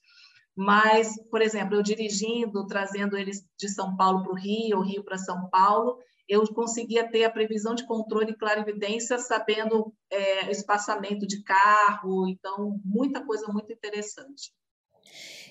[0.54, 5.16] Mas, por exemplo, eu dirigindo, trazendo eles de São Paulo para o Rio, Rio para
[5.16, 5.96] São Paulo,
[6.28, 12.80] eu conseguia ter a previsão de controle e clarividência sabendo é, espaçamento de carro, então
[12.84, 14.52] muita coisa muito interesante.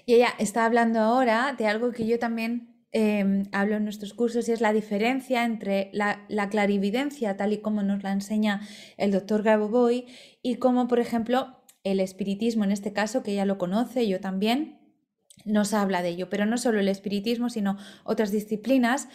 [0.05, 4.49] Y ella está hablando ahora de algo que yo también eh, hablo en nuestros cursos
[4.49, 8.61] y es la diferencia entre la, la, clarividencia tal y como nos la enseña
[8.97, 10.07] el doctor Gaboboy
[10.41, 14.80] y como, por ejemplo, el espiritismo en este caso, que ella lo conoce, yo también,
[15.45, 19.07] nos habla de ello, pero no solo el espiritismo, sino otras disciplinas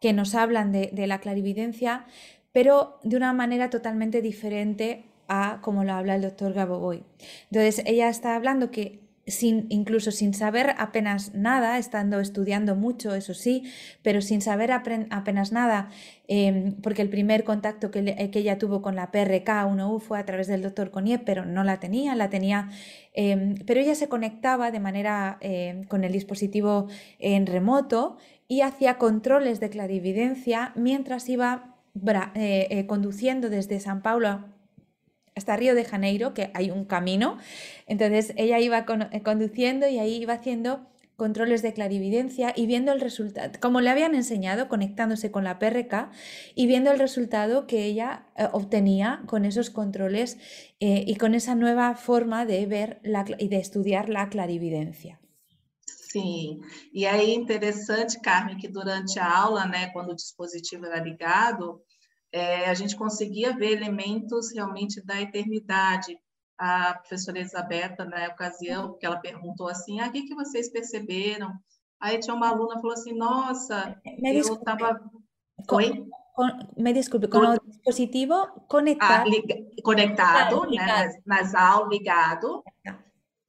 [0.00, 2.06] que nos hablan de, la clarividencia,
[2.52, 7.04] pero de una manera totalmente diferente a como lo habla el doctor Gaboboy.
[7.50, 13.34] Entonces, ella está hablando que sin, incluso sin saber apenas nada, estando estudiando mucho, eso
[13.34, 13.64] sí,
[14.02, 15.90] pero sin saber apenas nada,
[16.26, 20.48] em, porque el primer contacto que, que, ella tuvo con la PRK1U fue a través
[20.48, 22.70] del doctor Conier, pero no la tenía, la tenía,
[23.14, 28.16] em, pero ella se conectaba de manera em, con el dispositivo en remoto
[28.48, 31.76] y hacía controles de clarividencia mientras iba
[32.34, 34.44] eh, eh, conduciendo desde San Paulo
[35.34, 37.38] hasta Río de Janeiro, que hay un camino.
[37.86, 43.00] Entonces ella iba eh, conduciendo y ahí iba haciendo controles de clarividencia y viendo el
[43.00, 46.10] resultado, como le habían enseñado, conectándose con la PRK
[46.54, 50.38] y viendo el resultado que ella obtenía con esos controles
[50.80, 53.00] y con esa nueva forma de ver
[53.38, 55.20] y de estudiar la clarividencia.
[56.12, 56.60] Sim,
[56.92, 61.82] e aí interessante, Carmen, que durante a aula, né, quando o dispositivo era ligado,
[62.32, 66.18] é, a gente conseguia ver elementos realmente da eternidade.
[66.58, 71.52] A professora Elisabetta, na ocasião, que ela perguntou assim, ah, o que, que vocês perceberam?
[72.00, 75.00] Aí tinha uma aluna que falou assim, nossa, me eu estava...
[75.70, 76.06] Oi?
[76.76, 79.30] me desculpe, com o dispositivo conectado.
[79.30, 82.62] Ah, conectado, né, nas, nas aulas, ligado.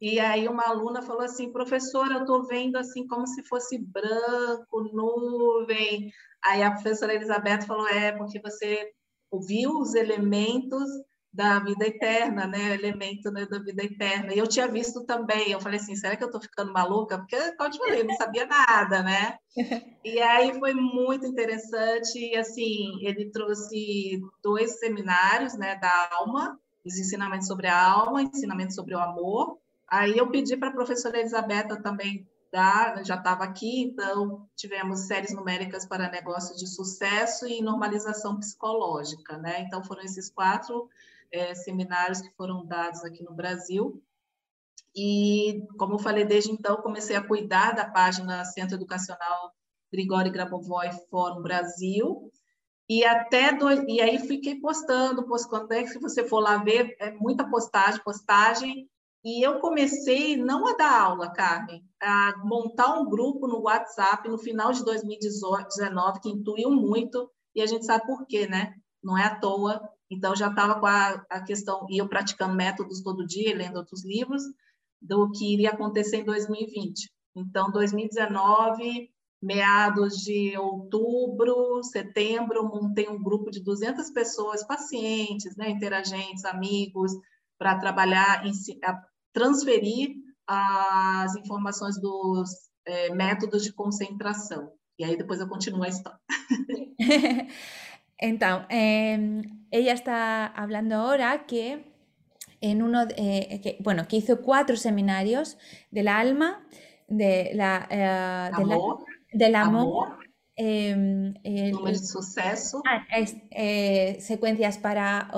[0.01, 4.81] E aí uma aluna falou assim, professora, eu estou vendo assim como se fosse branco,
[4.91, 6.11] nuvem.
[6.45, 8.91] Aí a professora Elizabeth falou, é, porque você
[9.31, 10.89] ouviu os elementos
[11.31, 12.69] da vida eterna, né?
[12.69, 14.33] O elemento né, da vida eterna.
[14.33, 17.17] E eu tinha visto também, eu falei assim, será que eu estou ficando maluca?
[17.17, 19.37] Porque, como eu te falei, eu não sabia nada, né?
[20.05, 26.97] E aí foi muito interessante, e assim, ele trouxe dois seminários, né, da alma, os
[26.97, 29.57] ensinamentos sobre a alma, ensinamentos sobre o amor,
[29.93, 35.85] Aí eu pedi para a professora Elisabetta também já estava aqui, então tivemos séries numéricas
[35.85, 39.61] para negócio de sucesso e normalização psicológica, né?
[39.61, 40.87] Então foram esses quatro
[41.31, 44.03] é, seminários que foram dados aqui no Brasil.
[44.95, 49.51] E, como eu falei, desde então comecei a cuidar da página Centro Educacional
[49.91, 52.31] Grigori Grabovoi Fórum Brasil,
[52.87, 56.95] e até do, e aí fiquei postando, postando, é que se você for lá ver,
[56.99, 58.89] é muita postagem, postagem,
[59.23, 64.37] e eu comecei não a dar aula, Carmen, a montar um grupo no WhatsApp no
[64.37, 68.75] final de 2019, que intuiu muito, e a gente sabe por quê, né?
[69.01, 69.81] Não é à toa.
[70.11, 74.03] Então, já estava com a, a questão, e eu praticando métodos todo dia, lendo outros
[74.03, 74.43] livros,
[75.01, 77.09] do que iria acontecer em 2020.
[77.35, 79.09] Então, 2019,
[79.41, 87.11] meados de outubro, setembro, montei um grupo de 200 pessoas, pacientes, né, interagentes, amigos,
[87.57, 88.45] para trabalhar,
[89.33, 90.15] transferir
[90.47, 92.49] as informações dos
[92.85, 94.71] é, métodos de concentração.
[94.99, 96.19] E aí depois eu continuo a história.
[98.21, 99.17] então, eh,
[99.71, 101.83] ella está hablando ahora que
[102.61, 105.57] en uno, eh, que, bueno, que hizo cuatro seminarios
[105.91, 106.65] del alma,
[107.07, 110.19] de la, eh, de la- Amor, del amor, amor,
[110.55, 112.81] el- de sucesso.
[112.87, 115.29] Ah, es- eh, secuencias para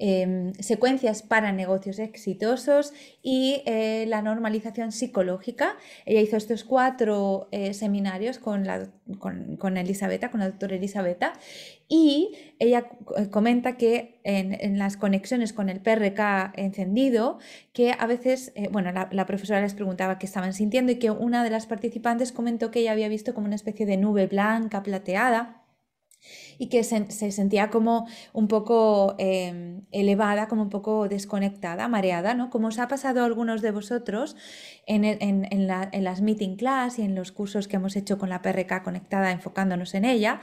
[0.00, 2.92] em, secuencias para negocios exitosos
[3.22, 5.76] y eh, la normalización psicológica.
[6.06, 8.88] Ella hizo estos cuatro eh, seminarios con, la,
[9.18, 11.34] con, con con la doctora Elisabetta,
[11.88, 17.38] y ella eh, comenta que en, las conexiones con el PRK encendido,
[17.72, 21.50] que a veces, bueno, la profesora les preguntaba qué estaban sintiendo y que una de
[21.50, 25.59] las participantes comentó que ella había visto como una especie de nube blanca, plateada
[26.60, 32.34] y que se, se sentía como un poco eh, elevada, como un poco desconectada, mareada,
[32.34, 32.50] ¿no?
[32.50, 34.36] Como os ha pasado a algunos de vosotros
[34.86, 38.18] en, en- en la- en las meeting class y en los cursos que hemos hecho
[38.18, 40.40] con la PRK conectada, enfocándonos en ella.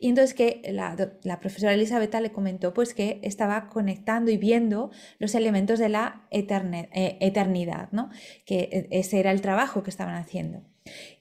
[0.00, 4.90] Y entonces que la, la profesora Elisabetta le comentó pues que estaba conectando y viendo
[5.20, 8.10] los elementos de la eterne- eh, eternidad, ¿no?
[8.44, 10.62] Que eh, ese era el trabajo que estaban haciendo.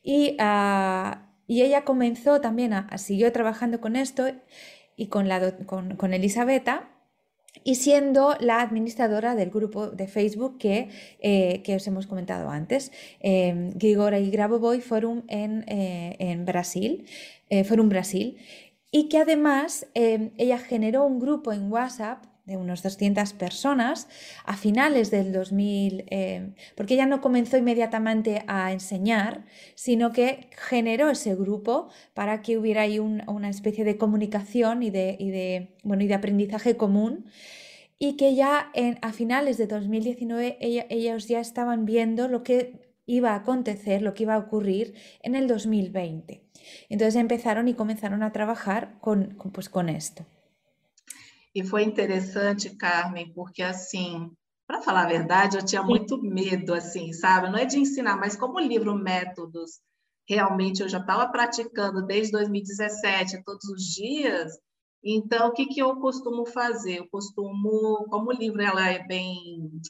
[0.04, 4.24] Y, ah, y ella comenzó también, a, a- siguió trabajando con esto
[4.95, 6.88] y con, la, con, con Elisabetta
[7.66, 10.88] y siendo la administradora del grupo de Facebook que,
[11.20, 17.06] eh, que os hemos comentado antes, eh, Grigora y Grabovoi Forum en, eh, en Brasil,
[17.49, 18.38] eh, Forum Brasil,
[18.89, 24.08] y que además eh, ella generó un grupo en WhatsApp de unos 200 personas
[24.45, 29.45] a finales del 2000, eh, porque ella no comenzó inmediatamente a enseñar,
[29.76, 34.89] sino que generó ese grupo para que hubiera ahí un- una especie de comunicación y
[34.89, 37.26] de, y de, bueno, y de aprendizaje común
[37.99, 38.72] y que ya
[39.02, 44.14] a finales de 2019 ella- ellos ya estaban viendo lo que iba a acontecer, lo
[44.14, 46.43] que iba a ocurrir en el 2020.
[46.89, 48.95] Entonces empezaron y comenzaron a trabajar
[49.54, 50.26] pues, con esto.
[51.54, 54.32] E foi interessante, Carmen, porque assim,
[54.66, 57.49] para falar a verdade, eu tinha muito medo, assim, sabe?
[57.49, 59.80] Não é de ensinar, mas como o livro Métodos,
[60.28, 64.58] realmente eu já estava praticando desde 2017, todos os dias.
[65.04, 66.99] Então, o que, que eu costumo fazer?
[66.99, 69.82] Eu costumo, como o livro ela é bem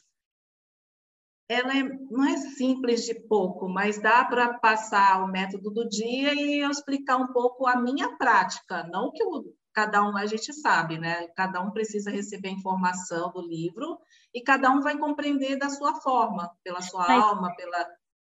[1.48, 6.34] ela é, não é simples de pouco, mas dá para passar o método do dia
[6.34, 10.52] e eu explicar um pouco a minha prática, não que o, cada um, a gente
[10.52, 11.28] sabe, né?
[11.36, 13.98] Cada um precisa receber informação do livro
[14.34, 17.86] e cada um vai compreender da sua forma, pela sua Mas- alma, pela...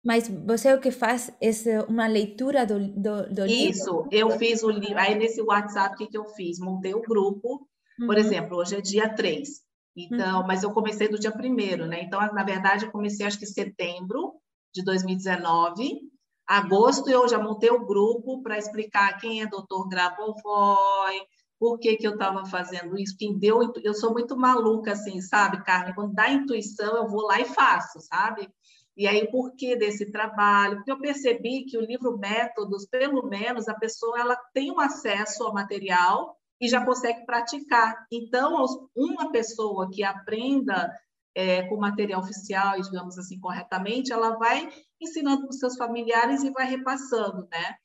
[0.07, 3.71] Mas você o que faz é uma leitura do, do, do livro?
[3.71, 6.59] Isso, eu fiz o livro, aí nesse WhatsApp, o que, que eu fiz?
[6.59, 7.67] Montei o grupo,
[7.97, 8.21] por Uhum.
[8.21, 9.49] exemplo, hoje é dia 3,
[9.97, 12.03] então, mas eu comecei do dia 1 né?
[12.03, 14.33] Então, na verdade, eu comecei acho que em setembro
[14.73, 16.01] de 2019.
[16.47, 19.87] Agosto eu já montei o grupo para explicar quem é Dr.
[19.89, 21.21] Grabovoi,
[21.59, 23.59] por que, que eu estava fazendo isso, quem deu.
[23.83, 25.95] Eu sou muito maluca, assim, sabe, Carmen?
[25.95, 28.49] Quando dá intuição, eu vou lá e faço, sabe?
[28.97, 30.77] E aí, o porquê desse trabalho?
[30.77, 35.43] Porque eu percebi que o livro Métodos, pelo menos, a pessoa ela tem um acesso
[35.43, 38.05] ao material e já consegue praticar.
[38.11, 38.65] Então,
[38.95, 40.93] uma pessoa que aprenda
[41.35, 44.69] é, com material oficial, digamos assim, corretamente, ela vai
[45.01, 47.75] ensinando para os seus familiares e vai repassando, né?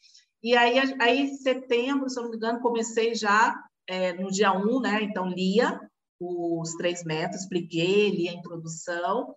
[0.42, 3.54] E aí, aí em setembro, se eu não me engano, comecei já
[3.86, 5.02] é, no dia 1, né?
[5.02, 5.80] Então, lia
[6.18, 9.34] os três métodos, expliquei, li a introdução,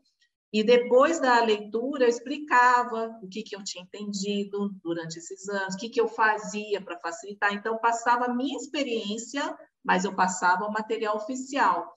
[0.54, 5.74] e depois da leitura, eu explicava o que, que eu tinha entendido durante esses anos,
[5.74, 7.52] o que, que eu fazia para facilitar.
[7.56, 11.92] Então, passava a minha experiência, mas eu passava o material oficial.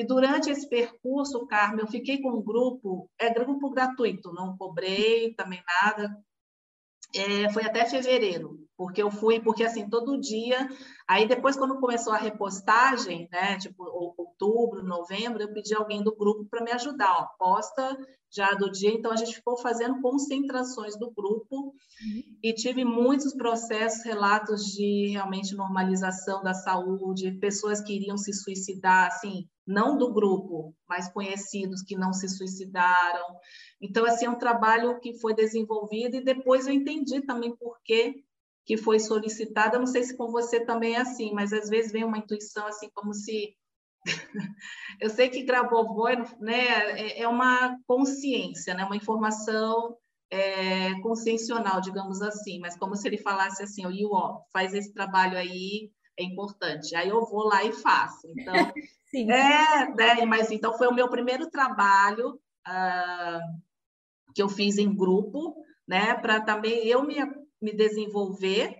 [0.00, 5.34] E durante esse percurso, Carmen, eu fiquei com um grupo, é grupo gratuito, não cobrei
[5.34, 6.16] também nada.
[7.14, 10.66] É, foi até fevereiro, porque eu fui, porque assim, todo dia.
[11.06, 16.16] Aí depois, quando começou a repostagem, né, tipo ou- outubro, novembro, eu pedi alguém do
[16.16, 17.94] grupo para me ajudar, ó, posta
[18.34, 18.90] já do dia.
[18.90, 21.74] Então a gente ficou fazendo concentrações do grupo
[22.42, 29.08] e tive muitos processos, relatos de realmente normalização da saúde, pessoas que iriam se suicidar,
[29.08, 33.26] assim, não do grupo, mas conhecidos que não se suicidaram.
[33.78, 38.24] Então, assim, é um trabalho que foi desenvolvido e depois eu entendi também por que
[38.64, 39.76] que foi solicitado.
[39.76, 42.66] Eu não sei se com você também é assim, mas às vezes vem uma intuição
[42.66, 43.56] assim como se
[45.00, 46.68] eu sei que Grabovoi, né,
[47.00, 49.96] é- é uma consciência, né, uma informação
[50.30, 54.94] é, consciencial, digamos assim, mas como se ele falasse assim, o Yu, ó, faz esse
[54.94, 56.94] trabalho aí, é importante.
[56.94, 58.28] Aí eu vou lá e faço.
[58.28, 58.54] Então,
[59.10, 59.30] Sim.
[59.30, 63.40] é, né, mas então foi o meu primeiro trabalho ah,
[64.34, 65.56] que eu fiz em grupo,
[65.86, 67.16] né, para também eu me,
[67.60, 68.76] me desenvolver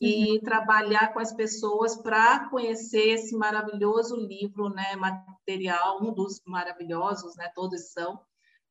[0.00, 0.40] e uhum.
[0.40, 7.50] trabalhar com as pessoas para conhecer esse maravilhoso livro, né, material, um dos maravilhosos, né,
[7.54, 8.20] todos são,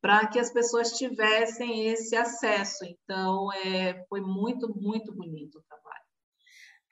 [0.01, 2.83] para que as pessoas tivessem esse acesso.
[2.85, 6.03] Então, é, foi muito, muito bonito o trabalho.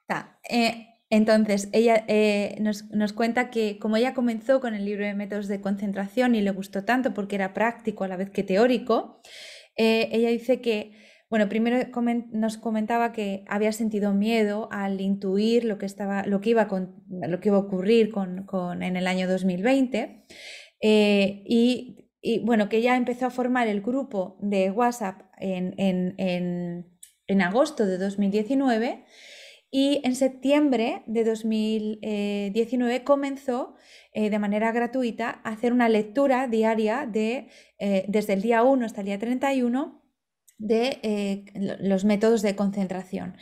[0.07, 0.39] Tá.
[0.49, 5.15] Eh, entonces, ella eh, nos, nos, cuenta que como ella comenzó con el libro de
[5.15, 9.21] métodos de concentración y le gustó tanto porque era práctico a la vez que teórico,
[9.75, 10.93] eh, ella dice que
[11.29, 11.77] bueno, primero
[12.31, 16.67] nos comentaba que había sentido miedo al intuir lo que, estaba, lo que, iba,
[17.07, 20.25] lo que iba a ocurrir con, en el año 2020
[20.81, 22.07] eh, y,
[22.43, 29.05] bueno, que ya empezó a formar el grupo de WhatsApp en, en, agosto de 2019
[29.69, 33.75] y en septiembre de 2019 comenzó
[34.13, 38.83] eh, de manera gratuita a hacer una lectura diaria de, eh, desde el día 1
[38.83, 39.98] hasta el día 31
[40.59, 41.45] de eh,
[41.79, 43.35] los métodos de concentración.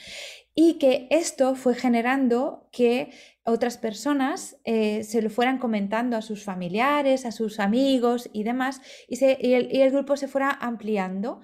[0.55, 3.11] Y que esto fue generando que
[3.43, 8.82] otras personas eh, se lo fueran comentando a sus familiares, a sus amigos y demás,
[9.07, 11.41] y, el, grupo se fuera ampliando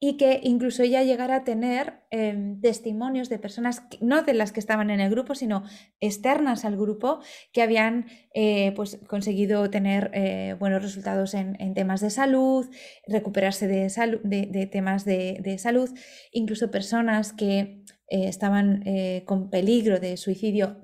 [0.00, 4.60] y que incluso ella llegara a tener em, testimonios de personas, no de las que
[4.60, 5.64] estaban en el grupo, sino
[5.98, 7.20] externas al grupo,
[7.52, 12.66] que habían eh, pues, conseguido tener eh, buenos resultados en, temas de salud,
[13.06, 13.88] recuperarse de,
[14.24, 15.90] de, temas de, salud,
[16.32, 18.84] incluso personas que eh, estaban
[19.24, 20.80] con peligro de suicidio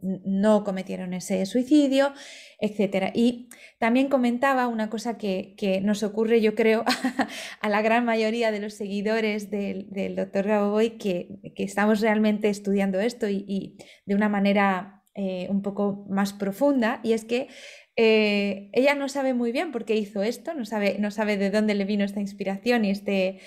[0.00, 2.12] no cometieron ese suicidio,
[2.60, 3.10] etc.
[3.14, 3.48] Y
[3.78, 6.84] también comentaba una cosa que, nos ocurre, yo creo,
[7.60, 13.28] a la gran mayoría de los seguidores del, doctor Gaboboy, que, estamos realmente estudiando esto
[13.28, 17.48] y, de una manera eh, un poco más profunda, y es que
[17.96, 21.50] eh, ella no sabe muy bien por qué hizo esto, no sabe, no sabe de
[21.50, 23.40] dónde le vino esta inspiración y este...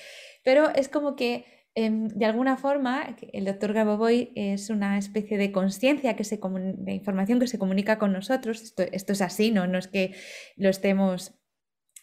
[0.44, 1.46] Pero es como que
[1.76, 7.40] de alguna forma, el doctor Gaboboy es una especie de conciencia, que se de información
[7.40, 8.74] que se comunica con nosotros.
[8.92, 9.78] Esto, es así, ¿no?
[9.78, 10.16] es que
[10.58, 11.34] lo estemos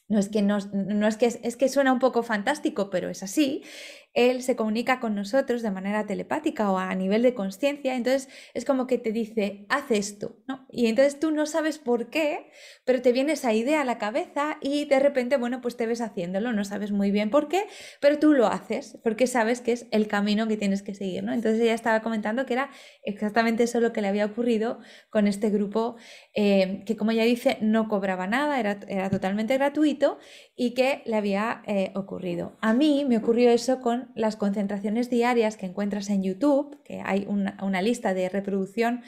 [0.08, 3.62] no es que, no, es, que es, que suena un poco fantástico, pero es así,
[4.18, 8.64] él se comunica con nosotros de manera telepática o a nivel de conciencia, entonces es
[8.64, 10.66] como que te dice, haz esto, ¿no?
[10.70, 12.50] Y entonces tú no sabes por qué,
[12.84, 16.00] pero te viene esa idea a la cabeza y de repente, bueno, pues te ves
[16.00, 17.66] haciéndolo, no sabes muy bien por qué,
[18.00, 21.32] pero tú lo haces porque sabes que es el camino que tienes que seguir, ¿no?
[21.32, 22.70] Entonces ella estaba comentando que era
[23.04, 25.94] exactamente eso lo que le había ocurrido con este grupo
[26.34, 30.18] eh, que, como ella dice, no cobraba nada, era, era totalmente gratuito
[30.60, 32.56] y que le había eh, ocurrido.
[32.60, 37.26] A mí me ocurrió eso con las concentraciones diarias que encuentras en YouTube, que hay
[37.28, 39.02] una, lista de reproducción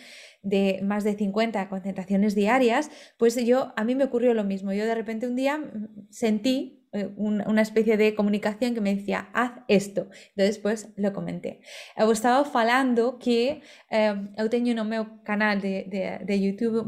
[0.45, 2.89] de más de 50 concentraciones diarias,
[3.19, 4.73] pues yo, a mí me ocurrió lo mismo.
[4.73, 6.80] Yo de repente un día mm, sentí
[7.17, 10.09] una especie de comunicación que me decía, haz esto.
[10.35, 11.61] Entonces, pues lo comenté.
[11.97, 14.15] He estado falando que eh,
[14.51, 16.85] tengo en mi canal de, YouTube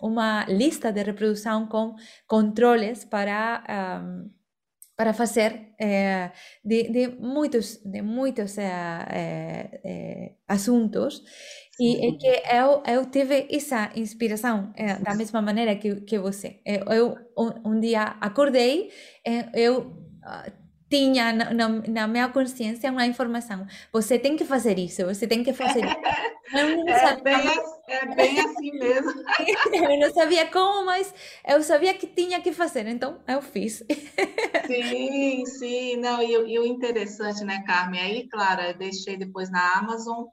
[0.00, 1.96] una, lista de reproducción con
[2.26, 3.64] controles para...
[4.96, 6.30] para fazer eh,
[6.62, 8.70] de, de, muitos, de muitos eh,
[9.10, 11.24] eh, eh assuntos
[11.80, 16.60] e é que eu, eu tive essa inspiração eh, da mesma maneira que, que você.
[16.64, 18.90] Eu, eu um, um, dia acordei,
[19.26, 19.90] eh, eu
[20.90, 23.66] tinha na, na, na, minha consciência uma informação.
[23.90, 25.96] Você tem que fazer isso, você tem que fazer isso.
[26.54, 27.48] Eu é, bem,
[27.88, 29.10] é bem assim mesmo.
[29.72, 31.14] eu não sabia como, mas
[31.48, 33.82] eu sabia que tinha que fazer, então eu fiz.
[34.66, 35.96] Sim, sim.
[35.96, 38.02] Não, e, e o interessante, né, Carmen?
[38.02, 40.26] Aí, claro, eu deixei depois na Amazon,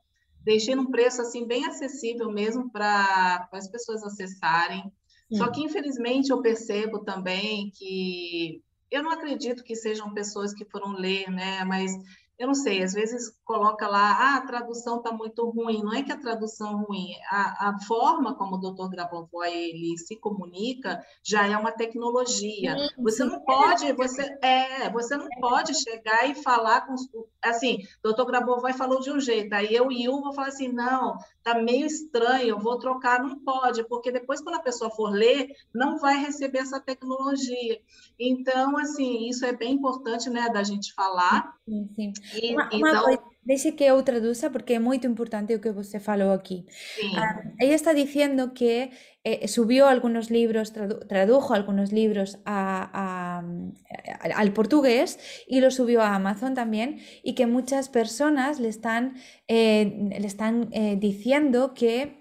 [0.44, 4.92] deixei num preço assim bem acessível mesmo para as pessoas acessarem.
[5.32, 10.94] Só que, infelizmente, eu percebo também que eu não acredito que sejam pessoas que foram
[10.94, 11.64] ler, né?
[11.64, 11.92] Mas
[12.40, 15.84] eu não sei, às vezes coloca lá, ah, a tradução está muito ruim.
[15.84, 18.90] Não é que a tradução é ruim, a, a forma como o Dr.
[18.90, 22.78] Grabovoi ele se comunica já é uma tecnologia.
[22.98, 26.96] Você não pode, você é, você não pode chegar e falar com
[27.44, 28.26] assim, Dr.
[28.26, 31.86] Grabovoi falou de um jeito, aí eu e o vou falar assim, não, tá meio
[31.86, 36.18] estranho, eu vou trocar, não pode, porque depois quando a pessoa for ler, não vai
[36.18, 37.82] receber essa tecnologia.
[38.18, 41.54] Então, assim, isso é bem importante, né, da gente falar.
[41.66, 42.14] Sim, sim.
[42.34, 46.00] E, uma, então, coisa, deixe que eu traduza porque é muito importante o que você
[46.00, 46.66] falou aqui.
[47.16, 48.92] Ah, ela está dizendo que
[49.24, 55.72] eh, subió algunos libros, tradu tradujo algunos libros a, a, a, al portugués y lo
[55.72, 59.16] subió a Amazon también y que muchas personas le están,
[59.48, 62.19] eh, le están eh, diciendo que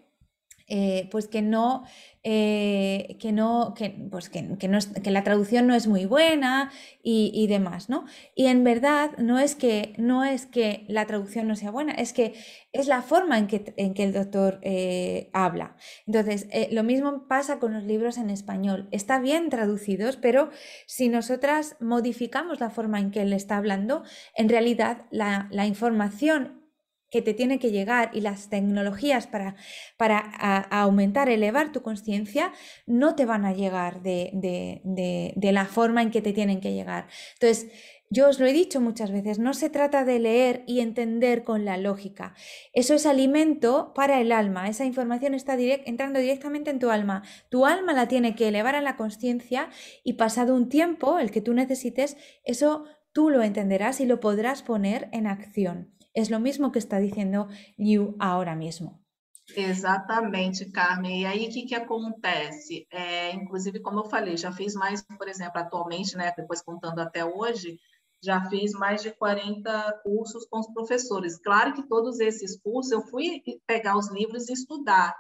[0.70, 1.84] eh, pues que no,
[2.24, 6.70] eh, que, no, que, pues que, que, la traducción no es muy buena
[7.02, 8.04] y, demás, ¿no?
[8.34, 12.12] Y en verdad no es, que, no es que la traducción no sea buena, es
[12.12, 12.34] que
[12.72, 15.76] es la forma en que, en que el doctor eh, habla.
[16.06, 18.88] Entonces, lo mismo pasa con los libros en español.
[18.90, 20.50] Está bien traducidos, pero
[20.86, 24.02] si nosotras modificamos la forma en que él está hablando,
[24.36, 26.57] en realidad la, la información
[27.10, 29.56] que te tiene que llegar y las tecnologías para,
[29.96, 30.18] para
[30.70, 32.52] aumentar, elevar tu conciencia,
[32.86, 37.08] no te van a llegar de, de, la forma en que te tienen que llegar.
[37.34, 37.70] Entonces,
[38.10, 41.66] yo os lo he dicho muchas veces, no se trata de leer y entender con
[41.66, 42.34] la lógica.
[42.72, 44.68] Eso es alimento para el alma.
[44.68, 47.22] Esa información está entrando directamente en tu alma.
[47.50, 49.68] Tu alma la tiene que elevar a la conciencia
[50.04, 54.62] y pasado un tiempo, el que tú necesites, eso tú lo entenderás y lo podrás
[54.62, 55.97] poner en acción.
[56.18, 57.46] Es lo mismo que está diciendo
[57.76, 58.98] Liu ahora mismo.
[59.54, 61.20] Exatamente, Carmen.
[61.20, 62.88] E aí, o que, que acontece?
[62.90, 67.24] É, inclusive, como eu falei, já fiz mais, por exemplo, atualmente, né, depois contando até
[67.24, 67.78] hoje,
[68.20, 71.38] já fiz mais de 40 cursos com os professores.
[71.38, 75.14] Claro que todos esses cursos eu fui pegar os livros e estudar.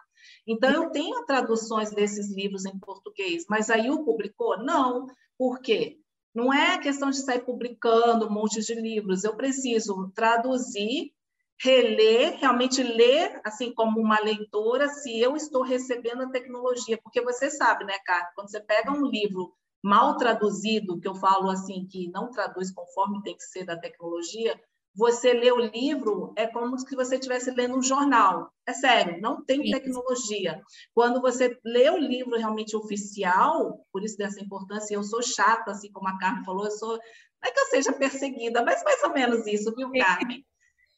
[0.44, 4.58] Então, eu tenho traduções desses livros em português, mas aí o publicou?
[4.58, 5.06] Não.
[5.38, 6.00] Por quê?
[6.38, 9.24] Não é questão de sair publicando um monte de livros.
[9.24, 11.12] Eu preciso traduzir,
[11.60, 16.96] reler, realmente ler, assim como uma leitora, se eu estou recebendo a tecnologia.
[17.02, 21.50] Porque você sabe, né, Carmen, quando você pega um livro mal traduzido, que eu falo
[21.50, 24.60] assim, que não traduz conforme tem que ser da tecnologia,
[24.98, 28.52] você lê o livro é como se você estivesse lendo um jornal.
[28.66, 30.60] É sério, não tem tecnologia.
[30.92, 35.92] Quando você lê o livro realmente oficial, por isso dessa importância, eu sou chata, assim
[35.92, 36.90] como a Carmen falou, eu sou.
[36.90, 40.44] Não é que eu seja perseguida, mas mais ou menos isso, viu, Carmen?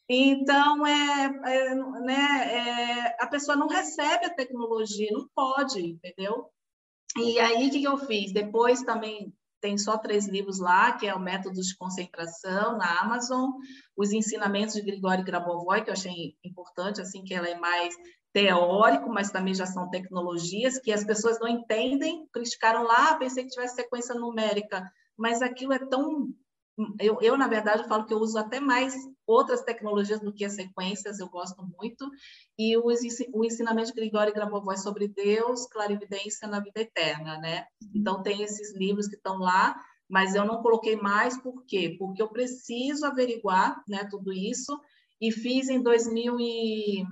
[0.09, 6.47] Então, é, é, né, é, a pessoa não recebe a tecnologia, não pode, entendeu?
[7.19, 8.33] E aí, o que, que eu fiz?
[8.33, 9.31] Depois também
[9.61, 13.51] tem só três livros lá, que é o Método de Concentração, na Amazon,
[13.97, 17.95] os ensinamentos de Grigori Grabovoi, que eu achei importante, assim, que ela é mais
[18.33, 23.51] teórico, mas também já são tecnologias que as pessoas não entendem, criticaram lá, pensei que
[23.51, 26.33] tivesse sequência numérica, mas aquilo é tão
[26.99, 28.95] eu, eu, na verdade, falo que eu uso até mais
[29.27, 32.09] outras tecnologias do que as sequências, eu gosto muito.
[32.59, 32.85] E o,
[33.33, 37.67] o ensinamento de Grigori Grabovoi sobre Deus, clarividência na vida eterna, né?
[37.95, 39.75] Então, tem esses livros que estão lá,
[40.09, 41.97] mas eu não coloquei mais, por quê?
[41.99, 44.79] Porque eu preciso averiguar né, tudo isso.
[45.21, 47.05] E fiz em 2000 e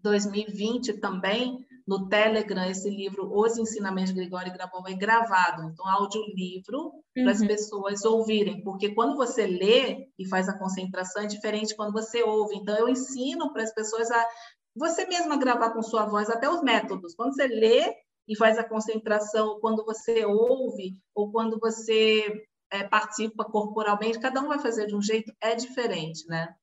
[0.00, 6.78] 2020 também no Telegram esse livro Os Ensinamentos de Gregório Grabovoi é gravado, então audiolivro
[6.86, 7.22] uhum.
[7.22, 11.92] para as pessoas ouvirem, porque quando você lê e faz a concentração é diferente quando
[11.92, 12.56] você ouve.
[12.56, 14.26] Então eu ensino para as pessoas a
[14.74, 17.14] você mesma gravar com sua voz até os métodos.
[17.14, 17.94] Quando você lê
[18.28, 24.48] e faz a concentração, quando você ouve ou quando você é, participa corporalmente, cada um
[24.48, 26.54] vai fazer de um jeito é diferente, né?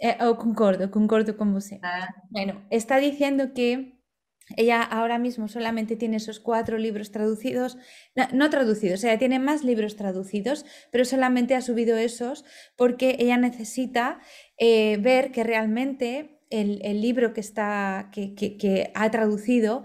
[0.00, 1.70] Eh, oh, concordo, concordo con vos.
[1.82, 2.08] Ah.
[2.30, 4.00] Bueno, está diciendo que
[4.56, 7.78] ella ahora mismo solamente tiene esos cuatro libros traducidos,
[8.32, 12.44] no, traducidos, o sea, tiene más libros traducidos, pero solamente ha subido esos
[12.76, 14.20] porque ella necesita
[14.58, 19.84] eh, ver que realmente el, libro que, está, que, ha traducido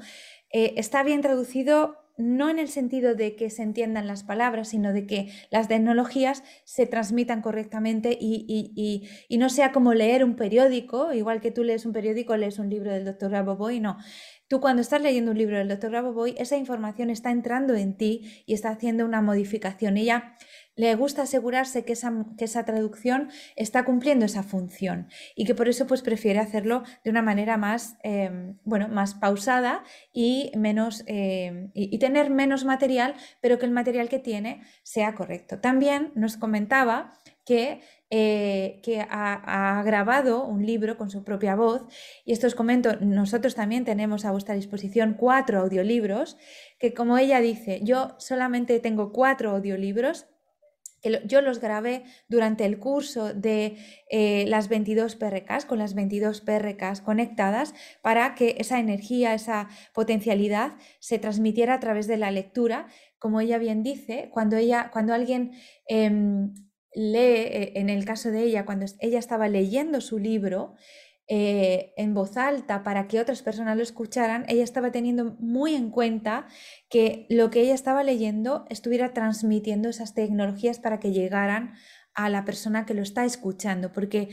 [0.51, 4.93] eh, está bien traducido no en el sentido de que se entiendan las palabras, sino
[4.93, 11.41] de que las tecnologías se transmitan correctamente y, no sea como leer un periódico, igual
[11.41, 13.97] que tú lees un periódico, lees un libro del doctor Raboboy, no.
[14.47, 18.43] Tú cuando estás leyendo un libro del doctor Raboboy, esa información está entrando en ti
[18.45, 19.97] y está haciendo una modificación.
[20.75, 25.69] Le gusta asegurarse que esa, que esa, traducción está cumpliendo esa función y que por
[25.69, 31.71] eso pues prefiere hacerlo de una manera más, em, bueno, más pausada y, menos, em,
[31.73, 35.59] y, tener menos material, pero que el material que tiene sea correcto.
[35.59, 37.13] También nos comentaba
[37.45, 41.85] que, eh, que ha, ha, grabado un libro con su propia voz
[42.25, 46.37] y esto os comento, nosotros también tenemos a vuestra disposición cuatro audiolibros
[46.79, 50.27] que como ella dice, yo solamente tengo cuatro audiolibros
[51.25, 53.77] yo los grabé durante el curso de
[54.09, 60.77] eh, las 22 PRKs, con las 22 PRKs conectadas, para que esa energía, esa potencialidad
[60.99, 62.87] se transmitiera a través de la lectura.
[63.19, 65.51] Como ella bien dice, cuando, ella, cuando alguien
[65.87, 66.53] em,
[66.93, 70.75] lee, eh, en el caso de ella, cuando ella estaba leyendo su libro,
[71.27, 75.89] eh, en voz alta para que otras personas lo escucharan, ella estaba teniendo muy en
[75.89, 76.47] cuenta
[76.87, 81.73] que lo que ella estaba leyendo estuviera transmitiendo esas tecnologías para que llegaran
[82.13, 84.29] a la persona que lo está escuchando, porque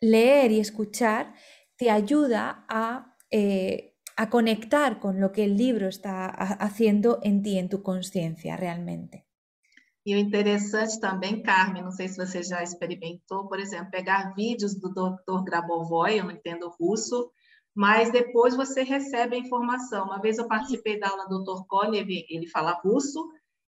[0.00, 1.34] leer y escuchar
[1.76, 3.94] te ayuda a, eh,
[4.30, 9.25] conectar con lo que el libro está haciendo en ti, en tu consciência, realmente.
[10.06, 14.72] E o interessante também, Carmen, não sei se você já experimentou, por exemplo, pegar vídeos
[14.76, 15.42] do Dr.
[15.42, 17.28] Grabovoi, eu não entendo russo,
[17.74, 20.04] mas depois você recebe a informação.
[20.04, 21.66] Uma vez eu participei da aula do Dr.
[21.66, 23.28] Konev, ele fala russo,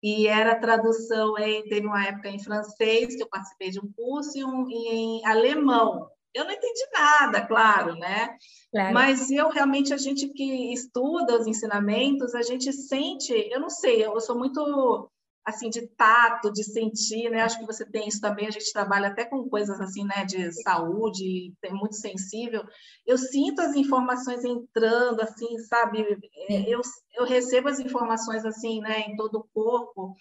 [0.04, 4.38] e era tradução em, teve uma época em francês, que eu participei de um curso,
[4.38, 6.08] e, um, e em alemão.
[6.32, 8.38] Eu não entendi nada, claro, né?
[8.72, 8.94] Claro.
[8.94, 14.06] Mas eu realmente, a gente que estuda os ensinamentos, a gente sente, eu não sei,
[14.06, 15.10] eu sou muito
[15.50, 17.42] assim de tato, de sentir, né?
[17.42, 18.48] Acho que você tem isso também.
[18.48, 22.64] A gente trabalha até com coisas assim, né, de saúde, é muito sensível.
[23.06, 26.02] Eu sinto as informações entrando, assim, sabe?
[26.50, 26.82] É, eu,
[27.16, 30.16] eu recebo as informações assim, né, em todo o corpo.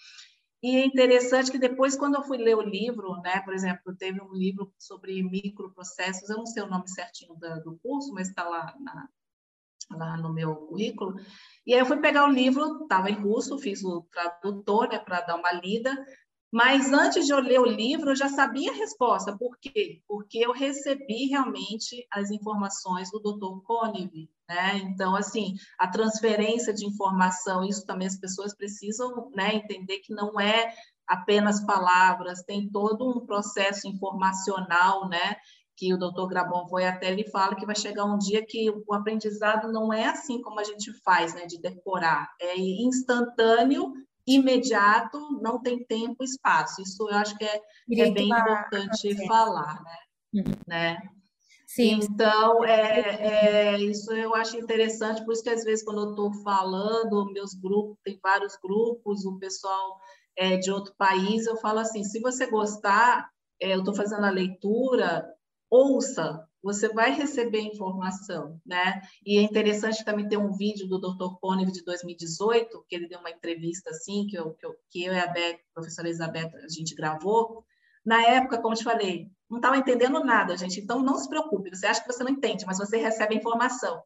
[0.62, 4.20] E é interessante que depois, quando eu fui ler o livro, né, por exemplo, teve
[4.20, 8.74] um livro sobre microprocessos, eu não sei o nome certinho do curso, mas está lá
[8.80, 9.08] na,
[9.90, 11.14] lá no meu currículo.
[11.66, 15.20] E aí eu fui pegar o livro, estava em russo, fiz o tradutor né, para
[15.20, 15.96] dar uma lida,
[16.50, 19.36] mas antes de eu ler o livro, eu já sabia a resposta.
[19.36, 20.00] Por quê?
[20.08, 23.62] Porque eu recebi realmente as informações do Dr.
[23.64, 24.78] Koenig, né?
[24.78, 30.40] Então, assim, a transferência de informação, isso também as pessoas precisam né, entender que não
[30.40, 30.72] é
[31.06, 35.36] apenas palavras, tem todo um processo informacional, né?
[35.78, 38.92] Que o doutor Grabon foi até ele fala que vai chegar um dia que o
[38.92, 43.92] aprendizado não é assim como a gente faz, né, de decorar, é instantâneo,
[44.26, 46.82] imediato, não tem tempo, espaço.
[46.82, 47.62] Isso eu acho que é,
[47.96, 49.96] é bem importante falar, né?
[50.34, 50.54] Uhum.
[50.66, 50.98] né?
[51.66, 52.00] Sim.
[52.02, 56.32] Então, é, é, isso eu acho interessante, por isso que às vezes quando eu estou
[56.42, 59.98] falando, meus grupos, tem vários grupos, o pessoal
[60.36, 63.28] é, de outro país, eu falo assim, se você gostar,
[63.60, 65.26] é, eu estou fazendo a leitura,
[65.70, 69.00] ouça, você vai receber informação, né?
[69.24, 71.38] E é interessante também ter um vídeo do Dr.
[71.40, 75.12] Koenig de 2018, que ele deu uma entrevista assim, que eu, que eu, que eu
[75.12, 77.64] e a Beth, a professora Elizabeth, a gente gravou.
[78.04, 80.80] Na época, como eu te falei, não estava entendendo nada, gente.
[80.80, 81.74] Então, não se preocupe.
[81.74, 84.02] Você acha que você não entende, mas você recebe a informação.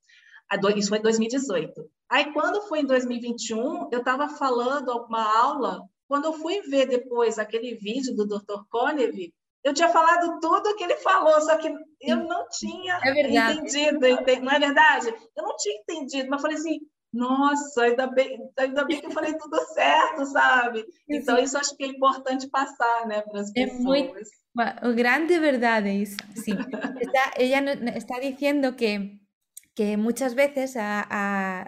[0.76, 1.90] Isso foi em 2018.
[2.10, 5.82] Aí, quando foi em 2021, eu estava falando alguma aula.
[6.06, 8.62] Quando eu fui ver depois aquele vídeo do Dr.
[8.68, 9.32] Konev,
[9.64, 14.00] eu tinha falado tudo o que ele falou, só que eu não tinha é entendido,
[14.42, 15.14] não é verdade?
[15.36, 16.80] Eu não tinha entendido, mas falei assim,
[17.12, 20.84] nossa, ainda bem, ainda bem que eu falei tudo certo, sabe?
[21.08, 23.78] Então, isso acho que é importante passar, né, para as pessoas.
[23.78, 26.56] É muito, grande verdade isso, sim.
[27.00, 29.22] Está, ella está diciendo que
[29.74, 30.76] que muchas veces,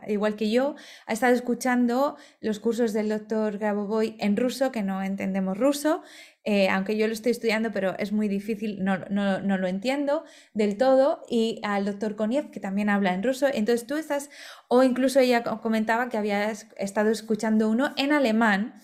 [0.07, 0.74] igual que yo,
[1.07, 6.03] ha estado escuchando los cursos del doctor Grabovoi en ruso, que no entendemos ruso,
[6.45, 10.24] eh, aunque yo lo estoy estudiando, pero es muy difícil, no, no, no, lo entiendo
[10.53, 13.47] del todo, y al doctor Koniev, que también habla en ruso.
[13.53, 14.30] Entonces tú estás,
[14.68, 18.74] o incluso ella comentaba que había estado escuchando uno en alemán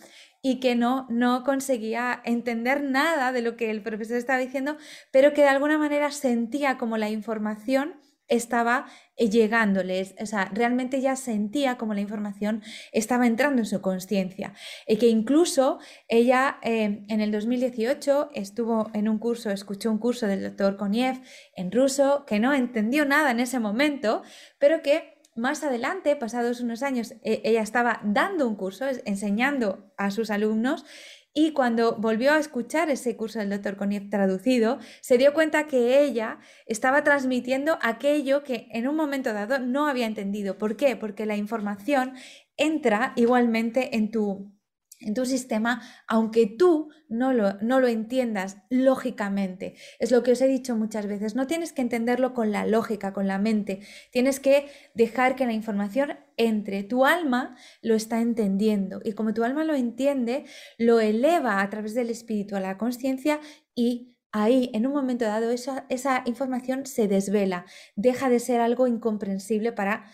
[0.43, 4.79] y que no, no conseguía entender nada de lo que el profesor estaba diciendo,
[5.11, 8.01] pero que de alguna manera sentía como la información
[8.31, 12.63] estaba eh, llegándoles, o sea, realmente ya sentía como la información
[12.93, 14.55] estaba entrando en su conciencia.
[14.87, 15.79] Y que incluso
[16.09, 21.21] ella eh, en el 2018 estuvo en un curso, escuchó un curso del doctor Koniev
[21.55, 24.23] en ruso, que no entendió nada en ese momento,
[24.59, 30.11] pero que más adelante, pasados unos años, e, ella estaba dando un curso, enseñando a
[30.11, 30.85] sus alumnos
[31.33, 36.03] y cuando volvió a escuchar ese curso del doctor Koniev traducido, se dio cuenta que
[36.03, 40.59] ella estaba transmitiendo aquello que en un momento dado no había entendido.
[40.59, 40.97] ¿Por qué?
[40.97, 42.15] Porque la información
[42.57, 44.53] entra igualmente en tu
[45.01, 49.75] en tu sistema, aunque tú no lo, no lo, entiendas lógicamente.
[49.99, 53.13] Es lo que os he dicho muchas veces, no tienes que entenderlo con la lógica,
[53.13, 53.81] con la mente,
[54.11, 56.83] tienes que dejar que la información entre.
[56.83, 60.45] Tu alma lo está entendiendo y como tu alma lo entiende,
[60.79, 63.41] lo eleva a través del espíritu a la conciencia
[63.75, 68.87] y ahí, en un momento dado, esa, esa, información se desvela, deja de ser algo
[68.87, 70.05] incomprensible para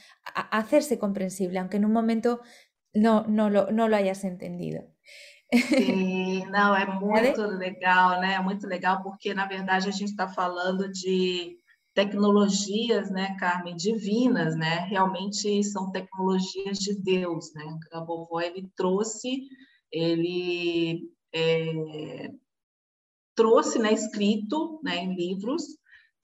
[0.51, 2.41] hacerse comprensible, aunque en un momento
[2.97, 4.82] não, não, não lo hayas entendido.
[5.53, 8.34] Sim, não, é muito legal, né?
[8.34, 11.57] É muito legal porque, na verdade, a gente está falando de
[11.94, 14.80] tecnologias, né, Carmen, divinas, né?
[14.90, 17.64] Realmente são tecnologias de Deus, né?
[17.92, 19.49] A vovó, ele trouxe,
[19.90, 22.30] ele é,
[23.34, 25.62] trouxe, né, escrito, né, em livros,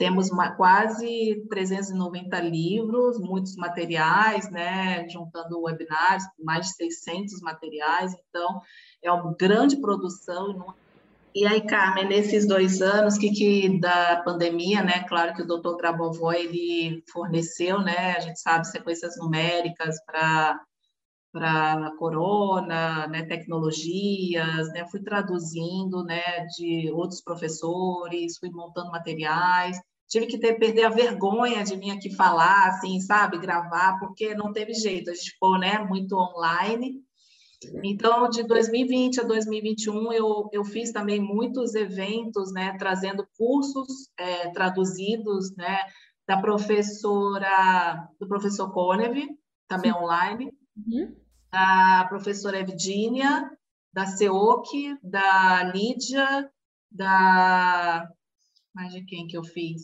[0.02, 8.60] temos quase 390 livros, muitos materiais, né, juntando webinars, mais de 600 materiais, então
[9.00, 10.74] é uma grande produção.
[11.32, 15.04] E aí, Carmen, nesses dois anos, que, que da pandemia, né?
[15.04, 18.16] Claro que o doutor Grabovoi, ele forneceu, né?
[18.16, 20.60] A gente sabe sequências numéricas para
[21.32, 29.80] para corona, né, tecnologias, né, fui traduzindo, né, de outros professores, fui montando materiais,
[30.12, 34.52] tive que ter, perder a vergonha de vir aqui falar, assim, sabe, gravar, porque não
[34.52, 37.02] teve jeito, a gente ficou, né, muito online,
[37.84, 44.50] então, de 2020 a 2021, eu, eu fiz também muitos eventos, né, trazendo cursos é,
[44.50, 45.78] traduzidos, né,
[46.26, 49.16] da professora, do professor Konev,
[49.68, 51.16] também online, uhum.
[51.50, 53.50] da professora Evgenia,
[53.92, 56.50] da SEOC, da Lídia,
[56.90, 58.08] da...
[58.74, 59.82] Mais de quem que eu fiz?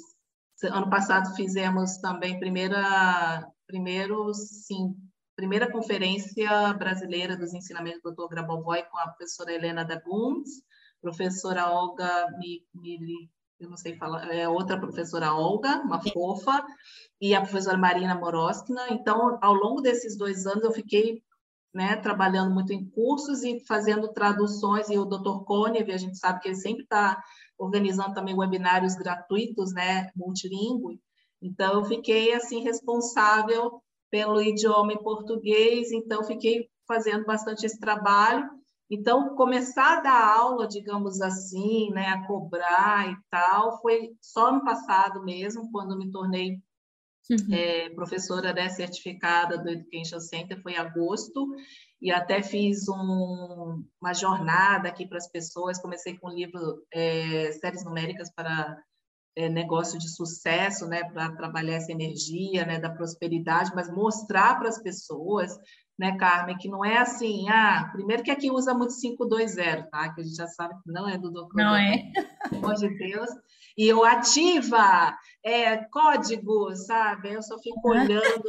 [0.65, 4.97] Ano passado fizemos também primeira, primeiro, sim,
[5.37, 8.29] primeira conferência brasileira dos ensinamentos do Dr.
[8.29, 10.49] Grabovoi com a professora Helena Daguns,
[11.01, 12.27] professora Olga
[12.75, 13.31] Mili,
[13.61, 16.65] eu não sei falar, é outra professora Olga, uma fofa,
[17.21, 18.87] e a professora Marina Moroskina.
[18.91, 21.23] Então, ao longo desses dois anos, eu fiquei
[21.79, 25.45] né, trabalhando muito em cursos e fazendo traduções, e o Dr.
[25.45, 27.22] Konev, a gente sabe que ele sempre está
[27.57, 31.01] organizando também webinários gratuitos, né, multilingüe.
[31.41, 38.51] Então, eu fiquei, assim, responsável pelo idioma em português, então fiquei fazendo bastante esse trabalho.
[38.91, 44.64] Então, começar a dar aula, digamos assim, né, a cobrar e tal, foi só no
[44.64, 46.59] passado mesmo, quando me tornei
[47.31, 47.55] uhum.
[47.55, 51.49] é, professora né, certificada do Education Center, foi em agosto,
[52.01, 57.51] e até fiz um, uma jornada aqui para as pessoas, comecei com o livro é,
[57.53, 58.81] Séries Numéricas para
[59.37, 64.68] é, negócio de sucesso, né, para trabalhar essa energia, né, da prosperidade, mas mostrar para
[64.68, 65.57] as pessoas,
[65.99, 70.12] né, Carmen, que não é assim, ah, primeiro que aqui usa muito 520, tá?
[70.12, 71.57] Que a gente já sabe que não é do doutor.
[71.57, 72.11] Não é.
[72.49, 73.29] Pelo amor de Deus.
[73.79, 77.33] E eu ativa é, código, sabe?
[77.33, 78.43] Eu só fico olhando.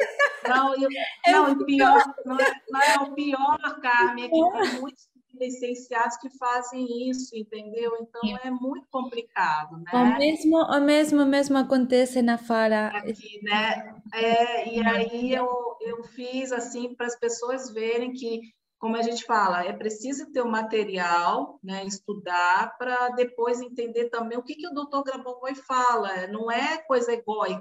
[0.47, 0.89] Não, eu,
[1.31, 5.07] não, o pior, não é, não é o pior, Carmen, é que tem muitos
[5.39, 7.95] licenciados que fazem isso, entendeu?
[8.01, 9.91] Então é muito complicado, né?
[9.93, 12.87] O mesmo, o mesmo, mesmo acontece na Fara.
[12.87, 13.95] Aqui, né?
[14.13, 15.47] É, e aí eu,
[15.81, 18.41] eu fiz assim para as pessoas verem que,
[18.79, 21.85] como a gente fala, é preciso ter o material, né?
[21.85, 26.27] Estudar para depois entender também o que, que o doutor Grabovoi fala.
[26.27, 27.11] Não é coisa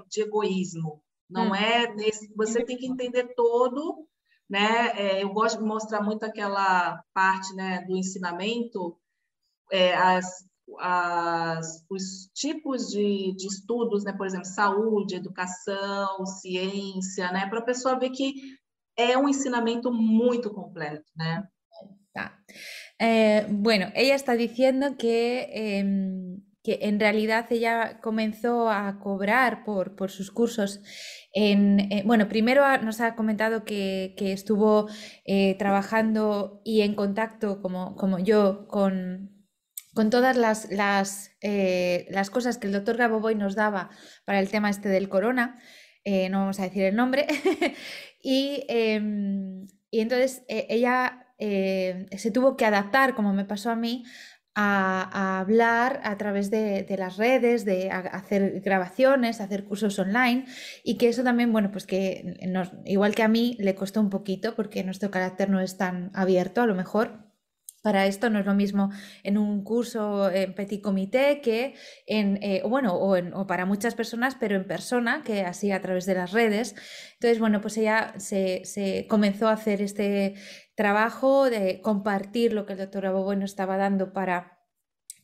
[0.07, 1.55] de egoísmo, não hum.
[1.55, 1.93] é.
[1.93, 4.07] Desse, você tem que entender todo
[4.49, 4.91] né?
[4.95, 8.97] É, eu gosto de mostrar muito aquela parte né, do ensinamento,
[9.71, 10.43] é, as,
[10.79, 14.11] as, os tipos de, de estudos, né?
[14.11, 17.47] por exemplo, saúde, educação, ciência, né?
[17.47, 18.33] para a pessoa ver que
[18.99, 21.05] é um ensinamento muito completo.
[22.99, 29.95] Eh, bueno, ella está diciendo que eh, que en realidad ella comenzó a cobrar por,
[29.95, 30.81] por sus cursos
[31.33, 34.89] en, bueno, primero nos ha comentado que, estuvo
[35.25, 39.47] eh, trabajando y en contacto, como, como yo, con,
[39.93, 43.89] con todas las, las, eh, las, cosas que el doctor Gaboboy nos daba
[44.25, 45.59] para el tema este del corona,
[46.05, 47.27] no vamos a decir el nombre,
[48.21, 54.03] y, em, y, entonces ella se tuvo que adaptar, como me pasó a mí,
[54.55, 60.45] a, hablar a través de, las redes, de hacer grabaciones, hacer cursos online
[60.83, 62.37] y que eso también, bueno, pues que
[62.85, 66.61] igual que a mí le costó un poquito porque nuestro carácter no es tan abierto
[66.61, 67.28] a lo mejor.
[67.81, 68.91] Para esto no es lo mismo
[69.23, 71.75] en un curso en petit comité que
[72.07, 76.15] en, eh, bueno, o, para muchas personas, pero en persona, que así a través de
[76.15, 76.75] las redes.
[77.13, 80.35] Entonces, bueno, pues ella se, comenzó a hacer este
[80.75, 84.59] trabajo de compartir lo que el doctor Abobo nos estaba dando para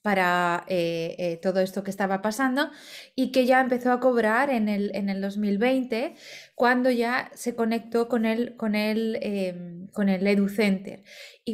[0.06, 2.70] para eh, eh, todo esto que estaba pasando
[3.16, 6.14] y que ya empezó a cobrar en el, en el 2020
[6.56, 11.04] cuando ya se conectó con el, con el, em, con el EduCenter.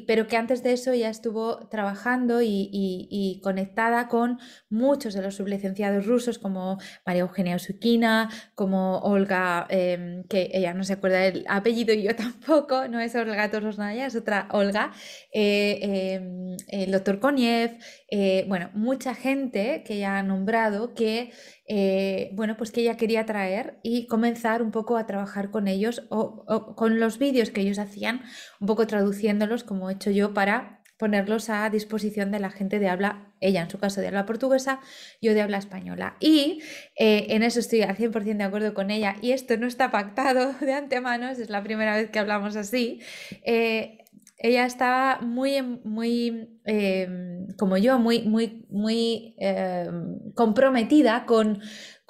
[0.08, 4.40] Pero que antes de eso ya estuvo trabajando y, conectada con
[4.70, 10.84] muchos de los sublicenciados rusos, como María Eugenia Usukina, como Olga, em, que ella no
[10.84, 14.92] se acuerda del apellido y yo tampoco, no es Olga Torosnaya, es otra Olga,
[15.34, 15.80] eh,
[16.14, 17.78] em, el doctor Koniev,
[18.10, 21.32] eh, bueno, mucha gente que ella ha nombrado que
[21.74, 26.04] eh, bueno, pues que ella quería traer y comenzar un poco a trabajar con ellos
[26.10, 28.22] o, con los vídeos que ellos hacían,
[28.60, 32.88] un poco traduciéndolos como he hecho yo para ponerlos a disposición de la gente de
[32.88, 34.82] habla, ella en su caso de habla portuguesa,
[35.20, 36.16] yo de habla española.
[36.20, 36.62] Y
[36.96, 40.54] eh, en eso estoy al 100% de acuerdo con ella y esto no está pactado
[40.62, 43.02] de antemano, es la primera vez que hablamos así.
[43.44, 43.98] Eh,
[44.44, 51.62] ella estaba muy, muy em, como yo, muy, muy, muy em, comprometida con,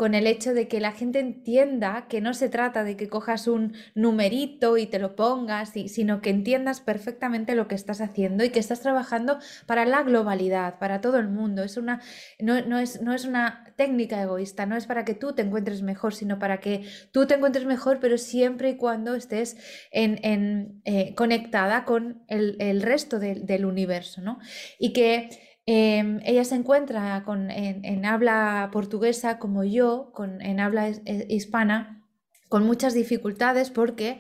[0.02, 3.46] con el hecho de que la gente entienda que no se trata de que cojas
[3.46, 8.50] un numerito y te lo pongas, sino que entiendas perfectamente lo que estás haciendo y
[8.50, 9.38] que estás trabajando
[9.68, 11.62] para la globalidad, para todo el mundo.
[11.62, 12.02] Es una,
[12.40, 16.16] no, es, no es una técnica egoísta, no es para que tú te encuentres mejor,
[16.16, 19.56] sino para que tú te encuentres mejor, pero siempre y cuando estés
[19.92, 24.40] en, eh, conectada con el, resto del universo, ¿no?
[24.80, 30.90] Y que Em, ella se encuentra con, en, habla portuguesa como yo, con, en habla
[31.30, 32.08] hispana,
[32.50, 34.20] con muchas dificultades porque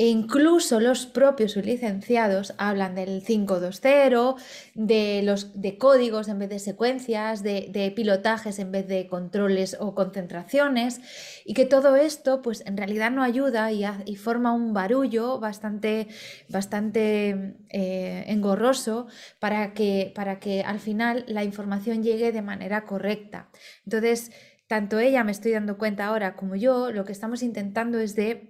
[0.00, 4.34] e incluso los propios licenciados hablan del 520,
[4.72, 9.94] de, los, de códigos en vez de secuencias, de, pilotajes en vez de controles o
[9.94, 11.02] concentraciones,
[11.44, 16.08] y que todo esto pues en realidad no ayuda y, y forma un barullo bastante,
[16.48, 19.06] bastante eh, engorroso
[19.38, 23.50] para que, para que al final la información llegue de manera correcta.
[23.84, 24.32] Entonces,
[24.66, 28.49] tanto ella, me estoy dando cuenta ahora, como yo, lo que estamos intentando es de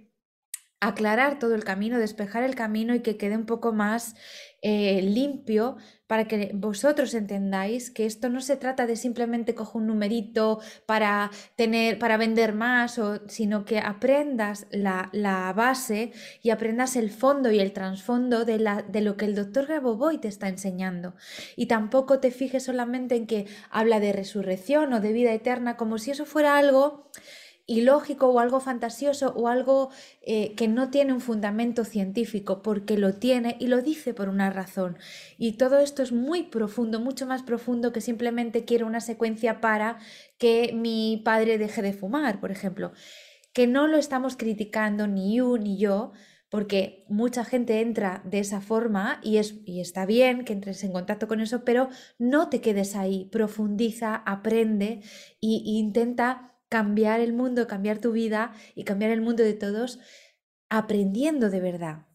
[0.81, 4.15] aclarar todo el camino, despejar el camino y que quede un poco más
[4.63, 5.77] eh, limpio
[6.07, 11.31] para que vosotros entendáis que esto no se trata de simplemente coger un numerito para
[11.55, 16.11] tener, para vender más, sino que aprendas la, la, base
[16.41, 18.57] y aprendas el fondo y el trasfondo de,
[18.89, 21.15] de lo que el doctor Grabovoi te está enseñando.
[21.55, 25.97] Y tampoco te fijes solamente en que habla de resurrección o de vida eterna, como
[25.97, 27.09] si eso fuera algo
[27.67, 29.89] ilógico o algo fantasioso o algo
[30.21, 34.49] eh, que no tiene un fundamento científico, porque lo tiene y lo dice por una
[34.49, 34.97] razón.
[35.37, 39.99] Y todo esto es muy profundo, mucho más profundo que simplemente quiero una secuencia para
[40.37, 42.91] que mi padre deje de fumar, por ejemplo.
[43.53, 46.11] Que no lo estamos criticando ni you ni yo,
[46.51, 50.91] porque mucha gente entra de esa forma y, es, y está bien que entres en
[50.91, 51.87] contacto con eso, pero
[52.19, 55.01] no te quedes ahí, profundiza, aprende
[55.41, 59.99] e intenta cambiar el mundo, cambiar tu vida y cambiar el mundo de todos
[60.69, 62.05] aprendendo de verdade.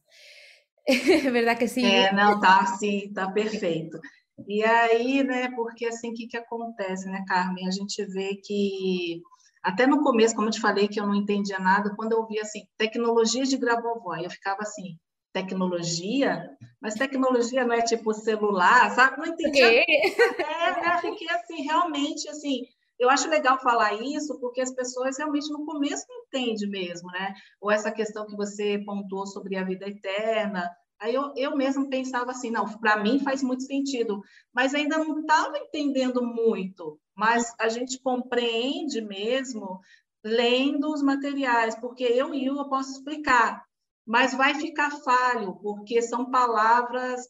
[1.31, 1.85] verdade que sim?
[1.85, 4.01] É, não, tá sim, tá perfeito.
[4.49, 7.69] E aí, né, porque assim, o que, que acontece, né, Carmen?
[7.69, 9.21] A gente vê que,
[9.63, 12.41] até no começo, como eu te falei, que eu não entendia nada, quando eu via,
[12.41, 14.99] assim, tecnologia de Grabovoi, eu ficava assim,
[15.35, 16.49] tecnologia?
[16.81, 19.19] Mas tecnologia não é tipo celular, sabe?
[19.19, 19.83] Não entendia.
[19.83, 22.63] É, né, fiquei assim, realmente, assim,
[22.99, 27.35] eu acho legal falar isso porque as pessoas realmente no começo não entendem mesmo, né?
[27.61, 30.71] Ou essa questão que você pontuou sobre a vida eterna.
[30.99, 34.23] Aí eu, eu mesmo pensava assim, não, para mim faz muito sentido,
[34.55, 36.99] mas ainda não estava entendendo muito.
[37.15, 39.81] Mas a gente compreende mesmo
[40.25, 43.63] lendo os materiais, porque eu e eu posso explicar,
[44.07, 47.29] mas vai ficar falho, porque são palavras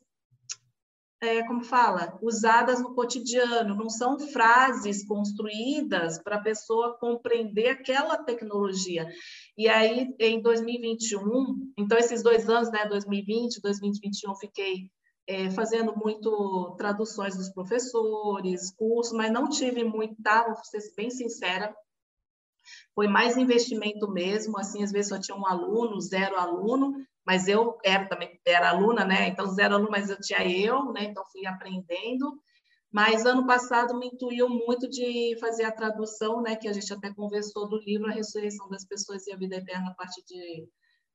[1.20, 8.18] é, como fala, usadas no cotidiano, não são frases construídas para a pessoa compreender aquela
[8.18, 9.08] tecnologia.
[9.56, 14.90] E aí, em 2021, então esses dois anos, né, 2020, 2021, fiquei
[15.26, 21.10] é, fazendo muito traduções dos professores, cursos, mas não tive muito, tá, vou ser bem
[21.10, 21.74] sincera,
[22.94, 26.94] foi mais investimento mesmo, assim, às vezes só tinha um aluno, zero aluno,
[27.27, 29.29] mas eu era também era aluna, né?
[29.29, 31.05] Então zero aluno, mas eu tinha eu, né?
[31.05, 32.41] Então fui aprendendo.
[32.93, 36.57] Mas ano passado me intuiu muito de fazer a tradução, né?
[36.57, 39.91] Que a gente até conversou do livro A Ressurreição das Pessoas e a Vida Eterna
[39.91, 40.68] a partir de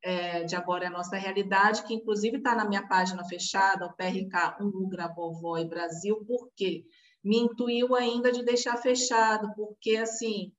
[0.04, 3.94] é, de agora é a nossa realidade, que inclusive está na minha página fechada, o
[3.94, 6.84] PRK 1 Grabovoi Brasil, por quê?
[7.24, 10.52] Me intuiu ainda de deixar fechado, porque assim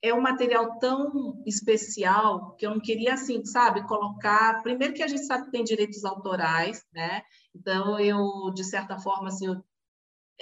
[0.00, 4.62] é um material tão especial que eu não queria, assim, sabe, colocar.
[4.62, 7.22] Primeiro, que a gente sabe que tem direitos autorais, né?
[7.54, 9.64] Então, eu, de certa forma, assim, eu,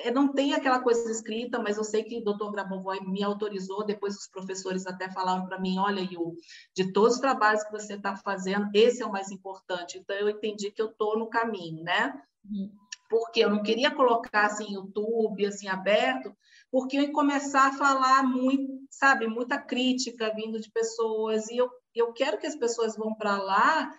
[0.04, 3.84] eu não tenho aquela coisa escrita, mas eu sei que o doutor Grabovoi me autorizou.
[3.84, 6.36] Depois, os professores até falaram para mim: olha, Yu,
[6.74, 9.98] de todos os trabalhos que você está fazendo, esse é o mais importante.
[9.98, 12.12] Então, eu entendi que eu estou no caminho, né?
[12.44, 12.70] Uhum.
[13.08, 16.36] Porque eu não queria colocar assim, YouTube assim, aberto,
[16.70, 21.70] porque eu ia começar a falar muito, sabe, muita crítica vindo de pessoas, e eu,
[21.94, 23.90] eu quero que as pessoas vão para lá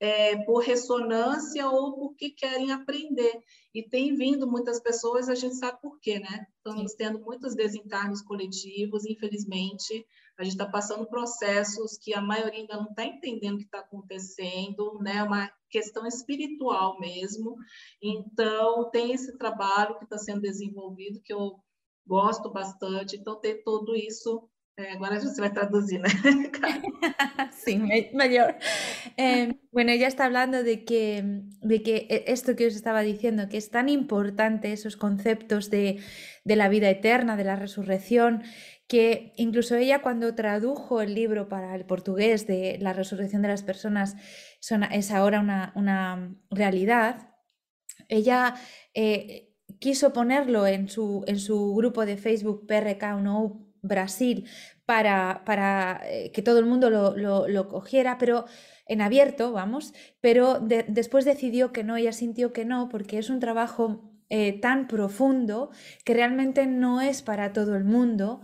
[0.00, 3.40] é, por ressonância ou porque querem aprender.
[3.74, 6.46] E tem vindo muitas pessoas, a gente sabe por quê, né?
[6.58, 6.96] Estamos Sim.
[6.98, 10.06] tendo muitos desencarnos coletivos, infelizmente,
[10.38, 13.78] a gente está passando processos que a maioria ainda não está entendendo o que está
[13.78, 15.22] acontecendo, né?
[15.22, 17.56] Uma questão espiritual mesmo.
[18.02, 21.58] Então, tem esse trabalho que está sendo desenvolvido que eu
[22.06, 23.16] gosto bastante.
[23.16, 26.08] Então, ter tudo isso É, agora você vai traduzir, né?
[27.52, 27.78] sí,
[28.12, 28.56] mejor.
[29.16, 31.22] Eh, bueno, ella está hablando de que,
[31.62, 36.00] de que e, esto que os estaba diciendo, que es tan importante esos conceptos de,
[36.44, 38.42] de la vida eterna, de la resurrección,
[38.88, 43.62] que incluso ella cuando tradujo el libro para el portugués de la resurrección de las
[43.62, 44.16] personas
[44.58, 47.30] son, es ahora una, una realidad,
[48.08, 48.56] ella
[48.92, 54.48] eh, quiso ponerlo en su, en su grupo de Facebook PRK No Brasil
[54.86, 58.46] para, para eh, que todo el mundo lo, lo, cogiera, pero
[58.86, 63.40] en abierto, vamos, pero después decidió que no, ella sintió que no, porque es un
[63.40, 65.70] trabajo eh, tan profundo
[66.04, 68.42] que realmente no es para todo el mundo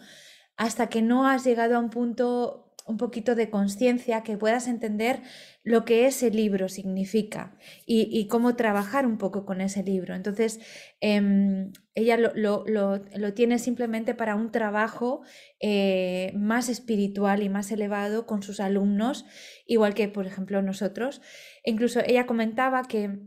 [0.57, 5.23] hasta que no has llegado a un punto un poquito de conciencia, que puedas entender
[5.63, 10.15] lo que ese libro significa y, cómo trabajar un poco con ese libro.
[10.15, 10.61] Entonces,
[11.01, 15.23] em, ella lo, tiene simplemente para un trabajo
[15.61, 19.25] eh, más espiritual y más elevado con sus alumnos,
[19.67, 21.23] igual que, por ejemplo, nosotros.
[21.65, 23.21] incluso ella comentaba que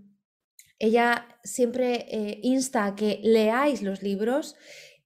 [0.80, 4.56] ella siempre eh, insta a que leáis los libros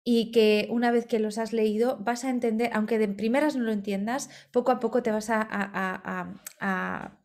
[0.10, 3.64] y que una vez que los has leído vas a entender, aunque de primeras no
[3.64, 6.34] lo entiendas, poco a poco te vas a,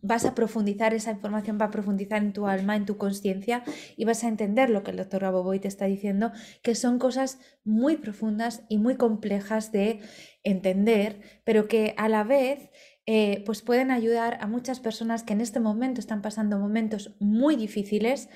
[0.02, 3.62] vas a profundizar, esa información va a profundizar en tu alma, en tu conciencia
[3.96, 7.38] y vas a entender lo que el doctor Aboboy te está diciendo, que son cosas
[7.62, 10.00] muy profundas y muy complejas de
[10.42, 12.68] entender, pero que a la vez
[13.06, 17.54] eh, pues pueden ayudar a muchas personas que en este momento están pasando momentos muy
[17.54, 18.28] difíciles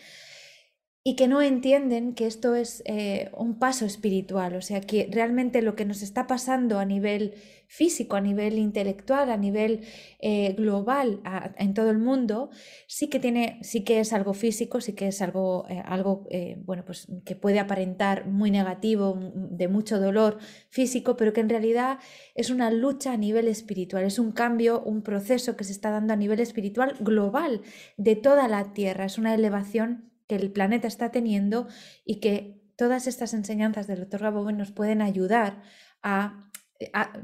[1.07, 5.62] y que no entienden que esto es eh, un paso espiritual, o sea, que realmente
[5.62, 7.34] lo que nos está pasando a nivel
[7.68, 9.82] físico, a nivel intelectual, a nivel
[10.18, 11.20] eh, global
[11.59, 12.50] en todo el mundo,
[12.88, 16.26] sí que tiene, sí que es algo físico, sí que es algo, eh, algo
[16.64, 20.38] bueno, pues que puede aparentar muy negativo, de mucho dolor
[20.70, 22.00] físico, pero que en realidad
[22.34, 26.14] es una lucha a nivel espiritual, es un cambio, un proceso que se está dando
[26.14, 27.62] a nivel espiritual global
[27.96, 31.68] de toda la Tierra, es una elevación que el planeta está teniendo
[32.04, 35.62] y que todas estas enseñanzas del doctor Raboven nos pueden ayudar
[36.02, 36.50] a,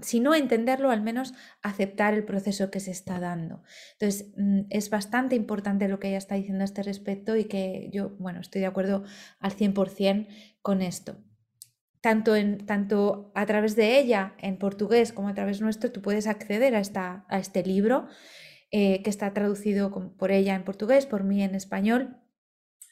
[0.00, 3.62] si no entenderlo, al menos aceptar el proceso que se está dando.
[3.92, 7.90] Entonces, mm, es bastante importante lo que ella está diciendo a este respecto y que
[7.92, 9.05] yo, bueno, estoy de acuerdo
[9.40, 10.28] al 100%
[10.62, 11.18] con esto.
[12.00, 16.26] Tanto, en, tanto a través de ella en portugués como a través nuestro, tú puedes
[16.26, 18.09] acceder a, esta, a este libro
[18.72, 22.22] eh, que está traducido por ella en portugués, por mí en español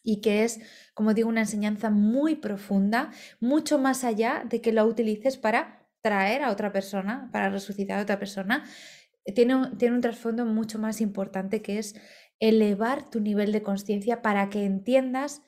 [0.03, 0.61] y que es,
[0.95, 6.43] como digo, una enseñanza muy profunda, mucho más allá de que la utilices para traer
[6.43, 8.65] a otra persona, para resucitar a otra persona.
[9.35, 11.95] Tiene un, tiene un trasfondo mucho más importante que es
[12.41, 15.43] elevar tu nivel de conciencia para que entiendas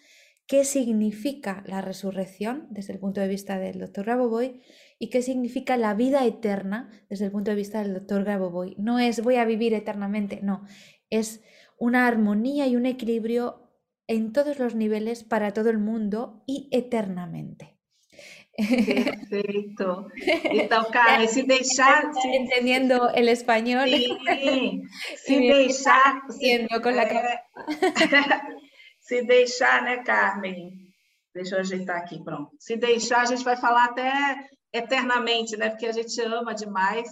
[0.46, 4.61] qué significa la resurrección desde el punto de vista del doctor Grabovoy
[4.98, 8.74] y qué significa la vida eterna desde el punto de vista del doctor Grabovoy.
[8.78, 10.64] No es voy a vivir eternamente, no,
[11.09, 11.40] es
[11.78, 13.61] una armonía y un equilibrio
[14.07, 17.72] en todos los niveles, para todo el mundo y eternamente.
[20.92, 22.12] Carmen, se deixar.
[22.14, 22.36] Se...
[22.36, 23.88] Entendiendo el español.
[23.88, 24.82] Sim,
[25.16, 26.20] se deixar.
[26.28, 27.44] Se, con la é,
[29.00, 30.70] se deixar, né, Carmen?
[31.34, 32.50] Deixa eu ajeitar aqui, pronto.
[32.59, 34.12] Se deixar, a gente vai falar até
[34.72, 35.70] eternamente, né?
[35.70, 37.09] Porque a gente ama demais.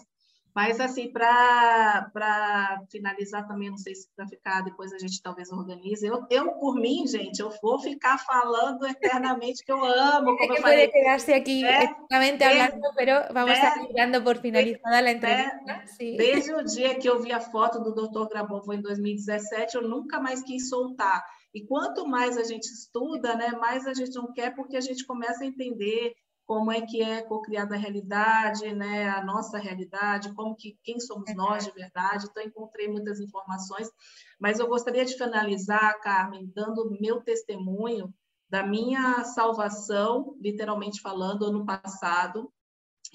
[0.54, 6.04] Mas, assim, para finalizar também, não sei se para ficar, depois a gente talvez organize.
[6.04, 10.60] Eu, eu, por mim, gente, eu vou ficar falando eternamente que eu amo, como eu
[10.60, 10.88] falei.
[10.88, 15.60] quedarse aqui é, eternamente hablando, pero vamos é, dando por finalizada a entrevista.
[15.68, 16.16] É, sí.
[16.16, 18.28] Desde o dia que eu vi a foto do Dr.
[18.28, 21.24] Grabon, foi em 2017, eu nunca mais quis soltar.
[21.54, 25.04] E quanto mais a gente estuda, né, mais a gente não quer, porque a gente
[25.04, 26.14] começa a entender
[26.50, 31.32] como é que é co-criada a realidade, né, a nossa realidade, como que quem somos
[31.36, 32.26] nós de verdade.
[32.28, 33.88] Então encontrei muitas informações,
[34.36, 38.12] mas eu gostaria de finalizar, Carmen, dando meu testemunho
[38.48, 42.52] da minha salvação, literalmente falando, ano passado.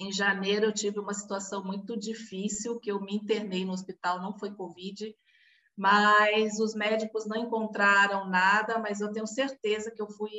[0.00, 4.32] Em janeiro eu tive uma situação muito difícil, que eu me internei no hospital, não
[4.38, 5.14] foi covid,
[5.76, 10.30] mas os médicos não encontraram nada, mas eu tenho certeza que eu fui,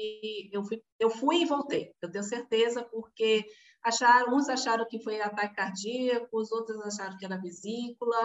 [0.51, 1.93] eu fui, eu fui e voltei.
[2.01, 3.45] Eu tenho certeza porque
[3.83, 8.17] acharam, uns acharam que foi ataque cardíaco, os outros acharam que era vesícula.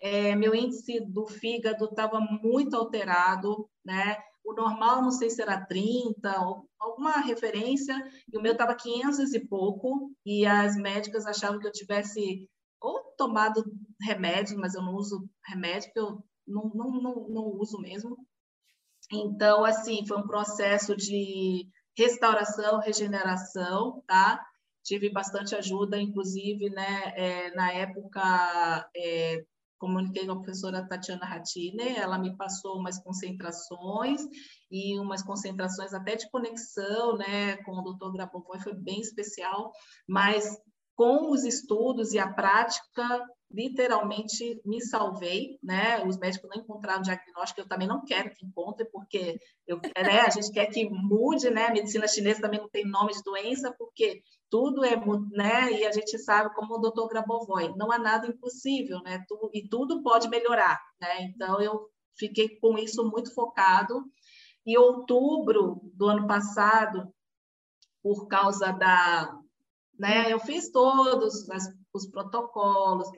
[0.00, 4.16] É, meu índice do fígado estava muito alterado, né?
[4.42, 7.94] O normal, não sei se era 30, ou alguma referência,
[8.30, 12.48] e o meu estava 500 e pouco, e as médicas achavam que eu tivesse
[12.80, 13.64] ou tomado
[14.02, 18.16] remédio, mas eu não uso remédio, porque eu não, não, não, não uso mesmo.
[19.12, 24.44] Então, assim, foi um processo de restauração, regeneração, tá?
[24.84, 29.42] tive bastante ajuda, inclusive, né, é, na época, é,
[29.78, 34.20] comuniquei com a professora Tatiana Ratine, ela me passou umas concentrações
[34.70, 39.72] e umas concentrações até de conexão, né, com o doutor Grabovoi, foi bem especial,
[40.06, 40.56] mas
[40.94, 46.04] com os estudos e a prática, literalmente me salvei, né?
[46.04, 50.30] Os médicos não encontraram diagnóstico, eu também não quero que encontre, porque eu, né, a
[50.30, 51.66] gente quer que mude, né?
[51.66, 54.96] A medicina chinesa também não tem nome de doença, porque tudo é,
[55.32, 55.72] né?
[55.72, 59.24] E a gente sabe, como o doutor Grabovoi, não há nada impossível, né?
[59.52, 61.22] e tudo pode melhorar, né?
[61.22, 61.88] Então, eu
[62.18, 64.02] fiquei com isso muito focado.
[64.66, 67.12] E outubro do ano passado,
[68.02, 69.38] por causa da
[69.98, 70.32] né?
[70.32, 73.08] Eu fiz todos as, os protocolos,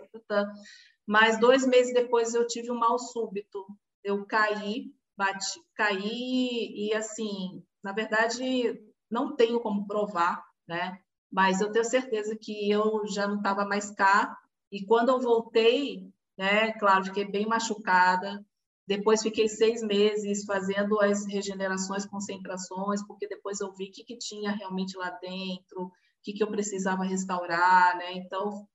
[1.07, 3.65] mas dois meses depois eu tive um mal súbito.
[4.05, 8.79] Eu caí, bati, caí e assim, na verdade,
[9.11, 11.01] não tenho como provar, né?
[11.33, 14.37] Mas eu tenho certeza que eu já não estava mais cá.
[14.71, 16.73] E quando eu voltei, né?
[16.73, 18.45] Claro, fiquei bem machucada.
[18.87, 24.17] Depois fiquei seis meses fazendo as regenerações, concentrações, porque depois eu vi o que, que
[24.17, 25.91] tinha realmente lá dentro,
[26.27, 28.15] que, que eu precisava restaurar, né?
[28.15, 28.67] Então,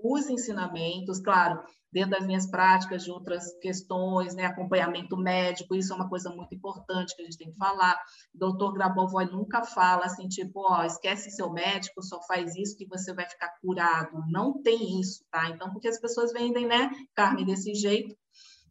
[0.00, 1.62] os ensinamentos, claro,
[1.92, 6.54] dentro das minhas práticas de outras questões, né, acompanhamento médico, isso é uma coisa muito
[6.54, 7.94] importante que a gente tem que falar.
[8.34, 12.86] O doutor Grabovoi nunca fala assim, tipo, ó, esquece seu médico, só faz isso que
[12.86, 14.24] você vai ficar curado.
[14.28, 15.50] Não tem isso, tá?
[15.50, 18.16] Então, porque as pessoas vendem, né, carne desse jeito.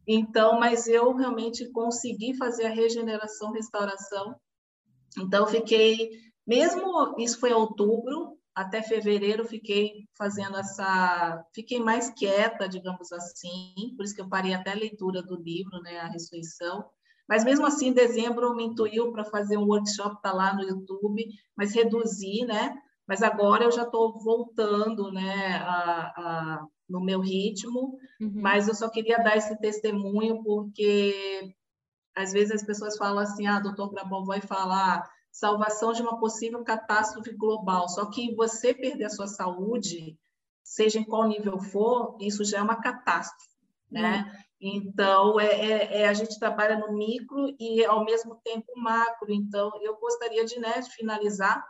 [0.07, 4.35] Então, mas eu realmente consegui fazer a regeneração, restauração.
[5.19, 6.09] Então, fiquei
[6.45, 14.05] mesmo isso foi outubro, até fevereiro fiquei fazendo essa, fiquei mais quieta, digamos assim, por
[14.05, 16.85] isso que eu parei até a leitura do livro, né, a ressurreição.
[17.27, 21.25] Mas mesmo assim, em dezembro me intuiu para fazer um workshop, tá lá no YouTube,
[21.55, 22.75] mas reduzi, né?
[23.07, 27.97] Mas agora eu já estou voltando, né, a, a, no meu ritmo.
[28.21, 28.33] Uhum.
[28.35, 31.53] Mas eu só queria dar esse testemunho porque
[32.15, 35.03] às vezes as pessoas falam assim, ah, doutor Grabon vai falar
[35.33, 37.89] salvação de uma possível catástrofe global.
[37.89, 40.15] Só que você perder a sua saúde,
[40.63, 43.49] seja em qual nível for, isso já é uma catástrofe,
[43.91, 44.19] né?
[44.19, 44.43] Uhum.
[44.65, 49.33] Então, é, é, é, a gente trabalha no micro e, ao mesmo tempo, macro.
[49.33, 51.65] Então, eu gostaria de, né, de finalizar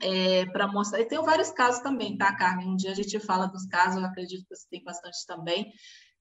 [0.00, 1.00] é, para mostrar.
[1.00, 2.68] E tem vários casos também, tá, Carmen?
[2.68, 5.72] Um dia a gente fala dos casos, eu acredito que você tem bastante também,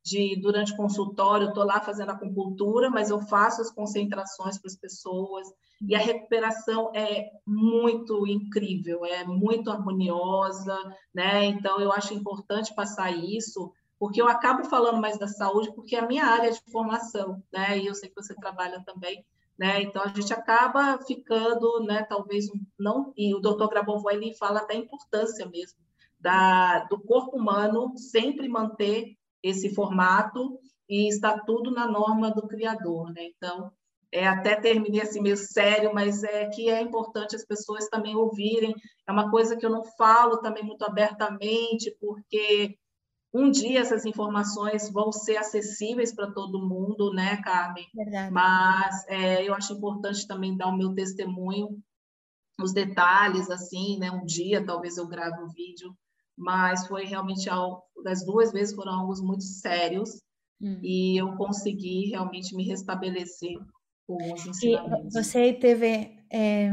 [0.04, 5.48] de durante consultório, estou lá fazendo acupuntura, mas eu faço as concentrações para as pessoas,
[5.82, 10.78] e a recuperação é muito incrível, é muito harmoniosa,
[11.14, 11.46] né?
[11.46, 16.00] Então, eu acho importante passar isso, porque eu acabo falando mais da saúde, porque é
[16.00, 17.80] a minha área de formação, né?
[17.80, 19.26] E eu sei que você trabalha também,
[19.58, 19.82] né?
[19.82, 22.04] Então, a gente acaba ficando, né?
[22.04, 23.14] Talvez não...
[23.16, 25.84] E o doutor Grabovoi, ele fala da importância mesmo
[26.24, 30.58] da, do corpo humano sempre manter esse formato
[30.90, 33.26] e está tudo na norma do criador, né?
[33.36, 33.72] Então,
[34.12, 38.74] é, até terminei assim meio sério, mas é que é importante as pessoas também ouvirem.
[39.08, 42.78] É uma coisa que eu não falo também muito abertamente, porque
[43.34, 47.88] um dia essas informações vão ser acessíveis para todo mundo, né, Carmen?
[47.94, 48.32] Verdade.
[48.32, 51.82] Mas é, eu acho importante também dar o meu testemunho,
[52.62, 54.12] os detalhes, assim, né?
[54.12, 55.92] Um dia talvez eu grave um vídeo
[56.38, 60.22] mas foi realmente algo, das duas vezes foram algo muito sérios
[60.62, 60.80] hum.
[60.82, 63.58] e eu consegui realmente me restabelecer
[64.08, 65.16] com os ensinamentos.
[65.16, 66.70] E você teve é,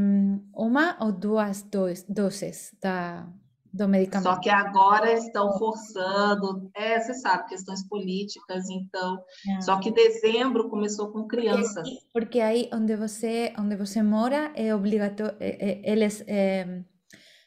[0.55, 3.29] uma ou duas doses da,
[3.73, 4.35] do medicamento?
[4.35, 9.23] Só que agora estão forçando, é, você sabe, questões políticas, então.
[9.49, 9.61] É.
[9.61, 11.89] Só que dezembro começou com crianças.
[11.89, 16.25] Porque, porque aí onde você, onde você mora é obrigatório, é, é, eles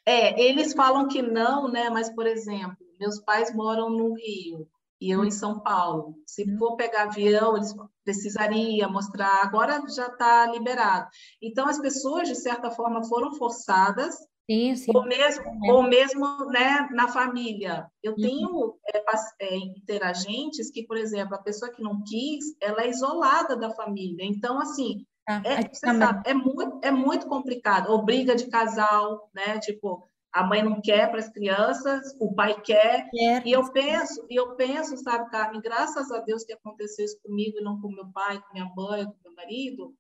[0.06, 1.90] é, eles falam que não, né?
[1.90, 4.68] Mas, por exemplo, meus pais moram no Rio
[5.00, 6.16] e eu em São Paulo.
[6.26, 7.74] Se for pegar avião, eles
[8.04, 9.42] precisariam mostrar.
[9.44, 11.08] Agora já está liberado.
[11.42, 14.16] Então, as pessoas, de certa forma, foram forçadas
[14.50, 14.92] Sim, sim.
[14.94, 15.72] Ou mesmo, é.
[15.72, 17.88] ou mesmo né, na família.
[18.02, 18.22] Eu uhum.
[18.22, 19.04] tenho é,
[19.40, 24.26] é, interagentes que, por exemplo, a pessoa que não quis, ela é isolada da família.
[24.26, 27.90] Então, assim, ah, é, sabe, é, muito, é muito complicado.
[27.90, 29.60] Ou briga de casal, né?
[29.60, 33.08] Tipo, a mãe não quer para as crianças, o pai quer.
[33.16, 33.48] É.
[33.48, 37.60] E eu penso, e eu penso, sabe, Carmen, graças a Deus que aconteceu isso comigo
[37.60, 39.94] e não com meu pai, com minha mãe, com meu marido,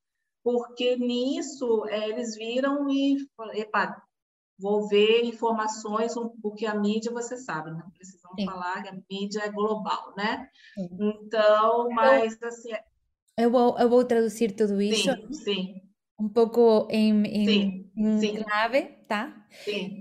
[0.43, 3.17] porque nisso é, eles viram e
[3.53, 4.01] epa,
[4.59, 8.45] vou ver informações, porque a mídia, você sabe, não precisamos Sim.
[8.45, 10.49] falar que a mídia é global, né?
[10.73, 10.89] Sim.
[10.99, 12.83] Então, mas assim, é
[13.37, 15.09] Eu vou, eu traduzir todo isso.
[15.31, 15.83] Sim,
[17.45, 18.35] sim, em sim.
[18.35, 19.45] clave, entrevista.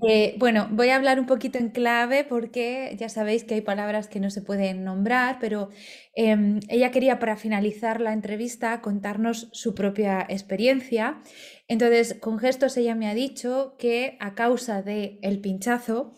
[0.08, 4.08] Eh, bueno, voy a hablar un poquito en clave porque ya sabéis que hay palabras
[4.08, 5.70] que no se pueden nombrar, pero
[6.14, 11.20] em, ella quería para finalizar la entrevista contarnos su propia experiencia.
[11.68, 16.12] Entonces, con gestos ella me ha dicho que a causa del el pinchazo,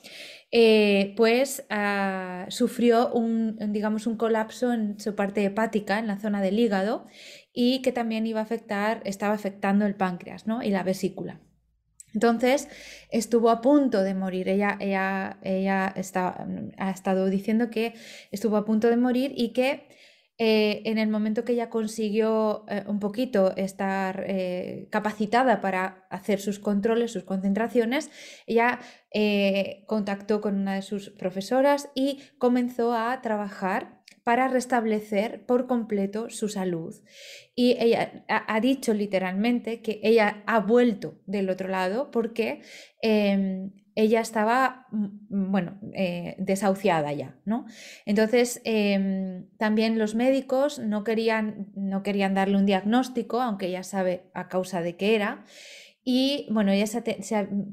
[0.56, 6.40] eh, pues ah, sufrió un, digamos, un colapso en su parte hepática, en la zona
[6.40, 7.06] del hígado,
[7.52, 10.62] y que también iba a afectar, estaba afectando el páncreas ¿no?
[10.62, 11.40] y la vesícula.
[12.14, 12.68] Entonces
[13.10, 14.48] estuvo a punto de morir.
[14.48, 16.46] Ella, ella, ella está,
[16.78, 17.94] ha estado diciendo que
[18.30, 19.88] estuvo a punto de morir y que
[20.36, 26.40] eh, en el momento que ella consiguió eh, un poquito estar eh, capacitada para hacer
[26.40, 28.10] sus controles, sus concentraciones,
[28.46, 28.80] ella
[29.86, 36.48] contactó con una de sus profesoras y comenzó a trabajar para restablecer por completo su
[36.48, 36.96] salud.
[37.54, 42.62] Y ella ha, dicho literalmente que ella ha vuelto del otro lado porque
[43.02, 47.66] em, ella estaba, mm, bueno, eh, desahuciada ya, ¿no?
[48.06, 54.30] Entonces, em, también los médicos no querían, no querían darle un diagnóstico, aunque ella sabe
[54.34, 55.44] a causa de qué era.
[56.04, 56.86] Y bueno, ella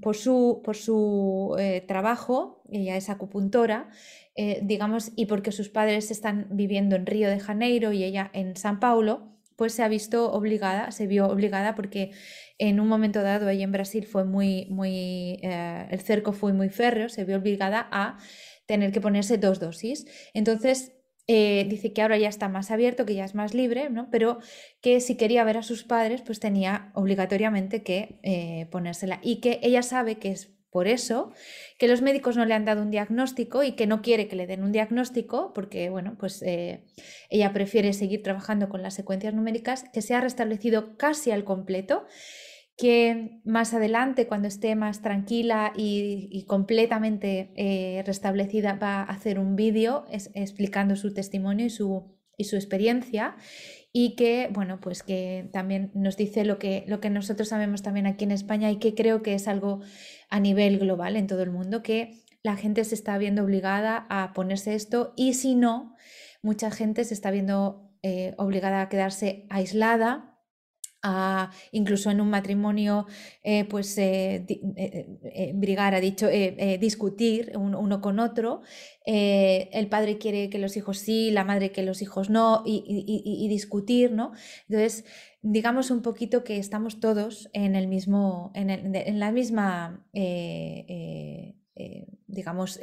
[0.01, 3.89] por su, por su eh, trabajo, ella es acupuntora,
[4.35, 8.55] eh, digamos, y porque sus padres están viviendo en Río de Janeiro y ella en
[8.55, 9.30] San Paulo,
[9.61, 12.09] pues se ha visto obligada, se vio obligada porque
[12.57, 16.69] en un momento dado ella en Brasil fue muy, muy, eh, el cerco fue muy
[16.69, 18.17] férreo, se vio obligada a
[18.65, 20.07] tener que ponerse dos dosis.
[20.33, 20.93] Entonces,
[21.27, 24.09] eh, dice que ahora ya está más abierto, que ya es más libre, ¿no?
[24.09, 24.39] pero
[24.81, 29.59] que si quería ver a sus padres, pues tenía obligatoriamente que eh, ponérsela y que
[29.61, 31.31] ella sabe que es por eso
[31.77, 34.47] que los médicos no le han dado un diagnóstico y que no quiere que le
[34.47, 36.85] den un diagnóstico porque, bueno, pues eh,
[37.29, 42.05] ella prefiere seguir trabajando con las secuencias numéricas, que se ha restablecido casi al completo,
[42.77, 49.55] que más adelante, cuando esté más tranquila y, completamente eh, restablecida, va a hacer un
[49.55, 53.35] vídeo explicando su testimonio y su, y su experiencia
[53.93, 58.07] y que, bueno, pues que también nos dice lo que, lo que nosotros sabemos también
[58.07, 59.81] aquí en España y que creo que es algo
[60.29, 64.33] a nivel global en todo el mundo, que la gente se está viendo obligada a
[64.33, 65.95] ponerse esto y si no,
[66.41, 70.27] mucha gente se está viendo eh, obligada a quedarse aislada
[71.71, 73.07] incluso en un matrimonio,
[73.43, 74.45] eh, pues eh,
[75.55, 76.27] Brigar ha dicho
[76.79, 77.53] discutir
[77.91, 78.61] uno con otro.
[79.05, 84.11] el padre quiere que los hijos sí, la madre que los hijos no, y, discutir,
[84.11, 84.31] ¿no?
[84.69, 85.05] Entonces,
[85.41, 90.05] digamos un poquito que estamos todos en el mismo, en, en la misma,
[92.27, 92.79] digamos,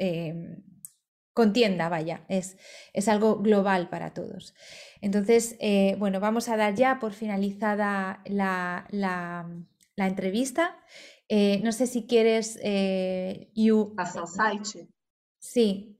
[1.38, 2.56] contienda, vaya, es,
[2.92, 4.56] es algo global para todos.
[5.00, 9.46] Entonces, eh, bueno, vamos a dar ya por finalizada la,
[9.96, 10.76] entrevista.
[11.28, 13.94] Eh, no sé si quieres, eh, you...
[13.94, 14.88] Passar site?
[15.48, 15.96] Sim.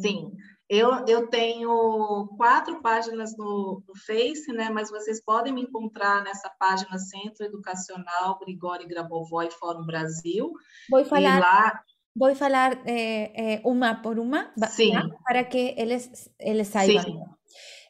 [0.00, 0.32] Sim.
[0.68, 4.70] Eu, eu tenho quatro páginas no, no Face, né?
[4.70, 10.50] Mas vocês podem me encontrar nessa página Centro Educacional Grigori Grabovoi Fórum Brasil.
[10.88, 11.80] Vou falar, lá...
[12.16, 12.82] vou falar
[13.62, 14.50] uma por uma
[15.26, 17.02] para que eles, eles saibam.
[17.02, 17.20] Sim.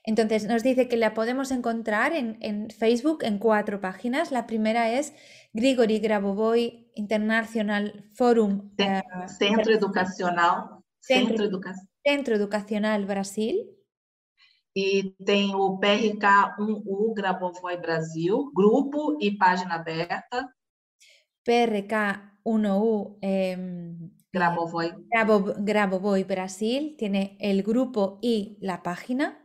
[0.05, 4.33] Entonces nos dice que la podemos encontrar en, Facebook en cuatro páginas.
[4.33, 5.15] La primera es
[5.53, 8.73] Grigori Grabovoi International Forum.
[8.79, 9.03] Eh,
[9.39, 10.83] Centro Educacional.
[11.01, 11.89] Centro, Educacional.
[12.05, 13.57] Centro Educacional Brasil.
[14.75, 20.49] E tem o PRK1U Grabovoi Brasil, grupo e página aberta.
[21.47, 23.59] PRK1U eh,
[24.33, 24.95] Grabovoi.
[25.59, 29.42] Grabovoi Brasil tiene el grupo y la página.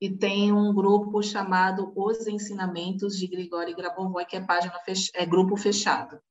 [0.00, 5.10] E tem um grupo chamado Os Ensinamentos de Grigori Grabovoi, que é página fech...
[5.14, 6.22] é grupo fechado.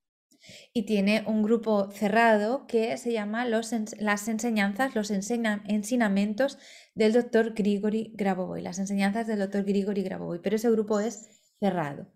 [0.73, 6.57] Y tiene un grupo cerrado que se llama los, Las enseñanzas, los enseña, ensinamentos
[6.95, 12.07] del doctor Grigori Grabovoi, las enseñanzas del doctor Grigori Grabovoi, pero ese grupo es cerrado.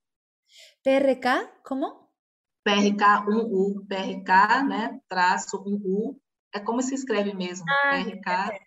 [0.84, 1.28] PRK,
[1.64, 2.03] como?
[2.66, 6.18] PRK1U, PRK, né, traço 1U,
[6.54, 8.60] é como se escreve mesmo, ah, PRK.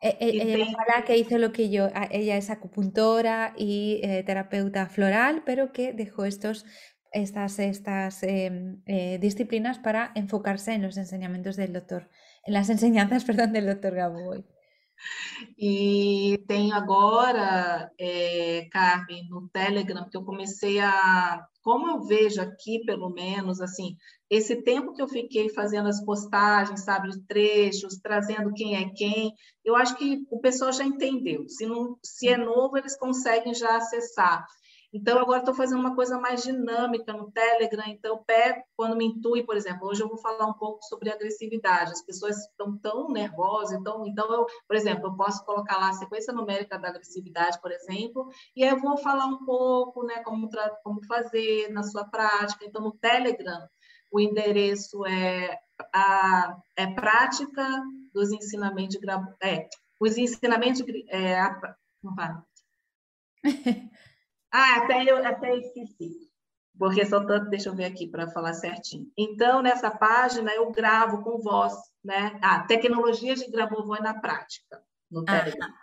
[0.01, 1.03] E, e, ella tem...
[1.05, 6.23] que hizo lo que yo, ella es acupuntora y eh, terapeuta floral, pero que dejó
[6.23, 6.65] estos,
[7.13, 8.51] estas, estas eh,
[8.85, 12.09] eh, disciplinas para enfocarse en los enseñamientos del doctor,
[12.45, 14.43] en las enseñanzas, perdón, del doctor Gaboy.
[15.57, 21.45] E tenho agora, é, Carmen, no Telegram, que eu comecei a.
[21.61, 23.97] Como eu vejo aqui, pelo menos, assim,
[24.29, 29.33] esse tempo que eu fiquei fazendo as postagens, sabe, de trechos, trazendo quem é quem,
[29.63, 31.47] eu acho que o pessoal já entendeu.
[31.47, 34.45] Se, não, se é novo, eles conseguem já acessar.
[34.93, 37.85] Então, agora estou fazendo uma coisa mais dinâmica no Telegram.
[37.87, 41.93] Então, pego, quando me intui, por exemplo, hoje eu vou falar um pouco sobre agressividade.
[41.93, 45.93] As pessoas estão tão nervosas, então, então eu, por exemplo, eu posso colocar lá a
[45.93, 50.47] sequência numérica da agressividade, por exemplo, e aí eu vou falar um pouco, né, como,
[50.83, 52.63] como fazer na sua prática.
[52.63, 53.67] Então, no Telegram,
[54.11, 55.59] o endereço é
[55.91, 57.67] a é prática
[58.13, 59.09] dos ensinamentos de
[59.41, 59.67] é,
[59.99, 62.45] os ensinamentos é, a, não para.
[64.53, 66.31] Ah, até eu até esqueci.
[66.77, 69.07] Porque só tanto, deixa eu ver aqui para falar certinho.
[69.17, 71.73] Então, nessa página, eu gravo com voz,
[72.03, 72.37] né?
[72.41, 75.73] Ah, tecnologias de Grabovoi na prática, no Telegram.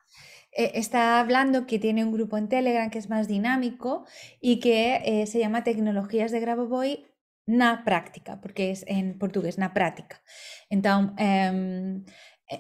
[0.52, 4.04] Está hablando que tiene un grupo en Telegram que es más dinámico
[4.40, 7.06] y que eh, se llama Tecnologías de Grabovoi
[7.46, 10.20] na práctica, porque es en portugués, na práctica.
[10.70, 12.02] Eh,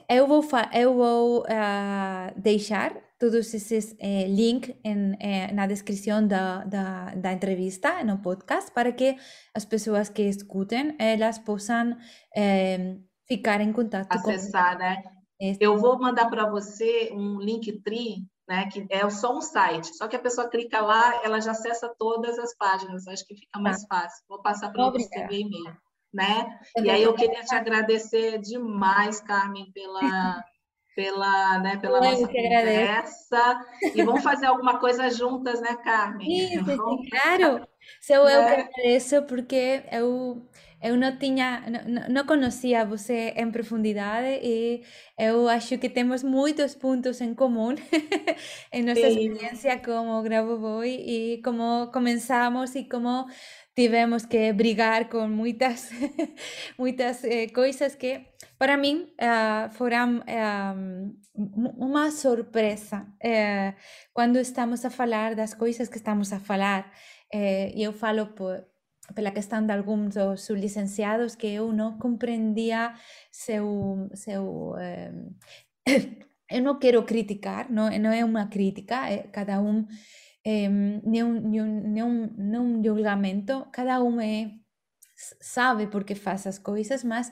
[0.08, 7.14] eu vou, eu vou uh, deixar todos esses eh, links eh, na descrição da, da,
[7.14, 9.14] da, entrevista, no podcast, para que
[9.54, 11.96] as pessoas que escutem, elas possam
[12.34, 12.96] eh,
[13.28, 14.82] ficar em contato Acessar, com...
[14.82, 15.02] né?
[15.38, 15.58] Esse...
[15.60, 20.08] Eu vou mandar para você um link tri, né, que é só um site, só
[20.08, 23.84] que a pessoa clica lá, ela já acessa todas as páginas, acho que fica mais
[23.84, 24.00] tá.
[24.00, 24.24] fácil.
[24.28, 25.76] Vou passar para você via e-mail
[26.12, 26.58] né?
[26.76, 30.44] E aí eu queria te agradecer demais, Carmen, pela
[31.00, 33.66] pela, né, pela eu nossa conversa.
[33.94, 36.28] E vamos fazer alguma coisa juntas, né, Carmen?
[36.28, 37.66] Sim, sim, claro.
[38.02, 40.46] Sou eu que agradeço porque eu,
[40.82, 44.82] eu não tinha, não, não conhecia você em profundidade e
[45.18, 47.74] eu acho que temos muitos pontos em comum
[48.70, 49.30] em nossa sim.
[49.30, 53.26] experiência como Gravo Boy e como começamos e como
[53.74, 55.90] tivemos que brigar con muchas,
[56.78, 63.74] muchas eh, cosas que para mí uh, fueron uh, una sorpresa eh,
[64.12, 66.92] cuando estamos a falar das coisas que estamos a falar.
[67.32, 68.66] Eh, eu falo por,
[69.14, 72.94] pela questão de alguns dos sublicenciados que eu não compreendia
[73.30, 75.12] seu, seu eh,
[76.50, 78.96] eu não quero criticar, não, não é uma crítica,
[79.32, 79.86] cada um
[80.44, 84.50] nenhum, nenhum, nenhum, nenhum julgamento, cada um é,
[85.40, 87.30] sabe porque faz as coisas, mas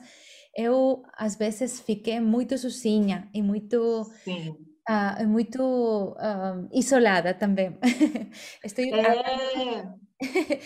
[0.55, 7.77] eu às vezes fiquei muito sozinha e muito uh, muito uh, isolada também.
[8.63, 8.85] Estou...
[8.85, 9.99] É,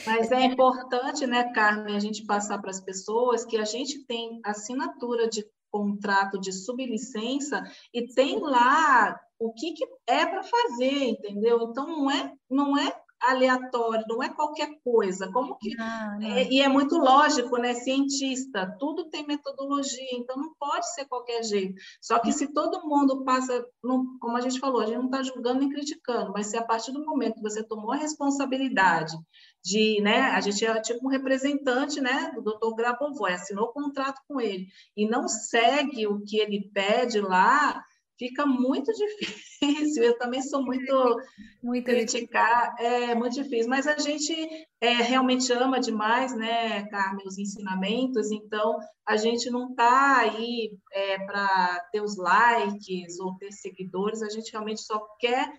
[0.05, 4.39] mas é importante, né, Carmen, a gente passar para as pessoas que a gente tem
[4.43, 11.63] assinatura de contrato de sublicença e tem lá o que, que é para fazer, entendeu?
[11.63, 15.31] Então não é, não é aleatório, não é qualquer coisa.
[15.31, 16.27] Como que não, não.
[16.27, 17.73] É, e é muito lógico, né?
[17.73, 21.73] Cientista, tudo tem metodologia, então não pode ser qualquer jeito.
[21.99, 25.23] Só que se todo mundo passa, não, como a gente falou, a gente não está
[25.23, 29.15] julgando nem criticando, mas se a partir do momento que você tomou a responsabilidade
[29.63, 32.75] de, né, a gente é tipo um representante, né, do Dr.
[32.75, 37.81] Grabovoi, assinou o contrato com ele e não segue o que ele pede lá,
[38.17, 40.03] fica muito difícil.
[40.03, 41.17] Eu também sou muito,
[41.61, 44.33] muito criticar, é muito difícil, mas a gente
[44.81, 48.77] é, realmente ama demais, né, Carmen, os ensinamentos, então
[49.07, 54.51] a gente não está aí é, para ter os likes ou ter seguidores, a gente
[54.51, 55.49] realmente só quer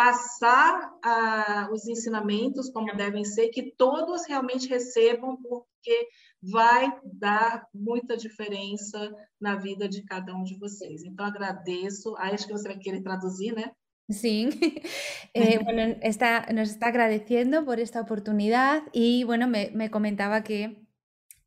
[0.00, 6.08] passar ah, os ensinamentos como devem ser, que todos realmente recebam, porque
[6.42, 11.04] vai dar muita diferença na vida de cada um de vocês.
[11.04, 12.14] Então, agradeço.
[12.16, 13.72] Aí, acho que você vai querer traduzir, né?
[14.08, 14.48] Sí,
[15.34, 20.78] eh, bueno, está, nos está agradeciendo por esta oportunidad y bueno, me, me comentaba que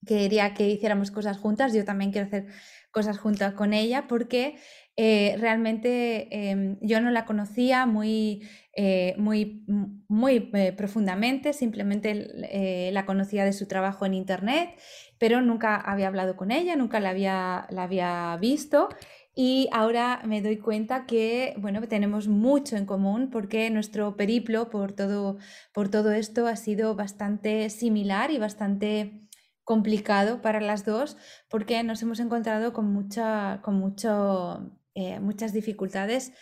[0.05, 2.45] quería que hiciéramos cosas juntas, yo también quiero hacer
[2.91, 4.57] cosas juntas con ella porque
[4.95, 9.65] eh, realmente em, yo no la conocía muy, eh, muy,
[10.07, 14.69] muy eh, profundamente, simplemente la conocía de su trabajo en Internet,
[15.17, 18.89] pero nunca había hablado con ella, nunca la había, la había visto.
[19.35, 24.93] y ahora me doy cuenta que, bueno, tenemos mucho en común porque nuestro periplo por
[24.93, 25.37] todo,
[25.73, 29.23] por todo esto ha sido bastante similar y bastante
[29.63, 31.17] complicado para las dos
[31.49, 36.33] porque nos hemos encontrado con, mucha, con mucho, eh, muchas dificultades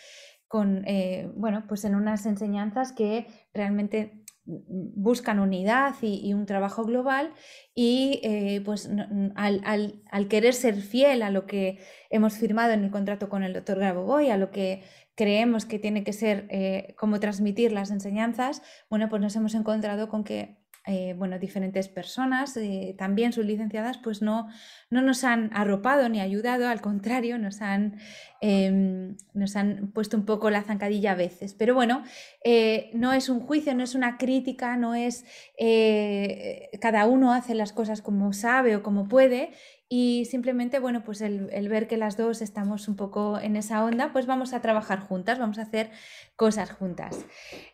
[0.48, 7.32] con, eh, bueno, pues en unas enseñanzas que realmente buscan unidad y, un trabajo global
[7.74, 8.90] y eh, pues
[9.36, 11.78] al, querer ser fiel a lo que
[12.10, 14.82] hemos firmado en el contrato con el doctor Grabovoi, a lo que
[15.14, 20.08] creemos que tiene que ser eh, cómo transmitir las enseñanzas, bueno, pues nos hemos encontrado
[20.08, 22.58] con que eh, bueno, diferentes personas,
[22.98, 24.48] también licenciadas pues no,
[24.90, 28.00] no nos han arropado ni ayudado, al contrario, nos han,
[28.42, 31.54] em, nos han puesto un poco la zancadilla a veces.
[31.54, 32.02] Pero bueno,
[32.44, 35.24] eh, no es un juicio, no es una crítica, no es
[35.58, 39.52] eh, cada uno hace las cosas como sabe o como puede
[39.94, 44.10] y simplemente, bueno, pues el, ver que las dos estamos un poco en esa onda,
[44.10, 45.90] pues vamos a trabajar juntas, vamos a hacer
[46.34, 47.26] cosas juntas.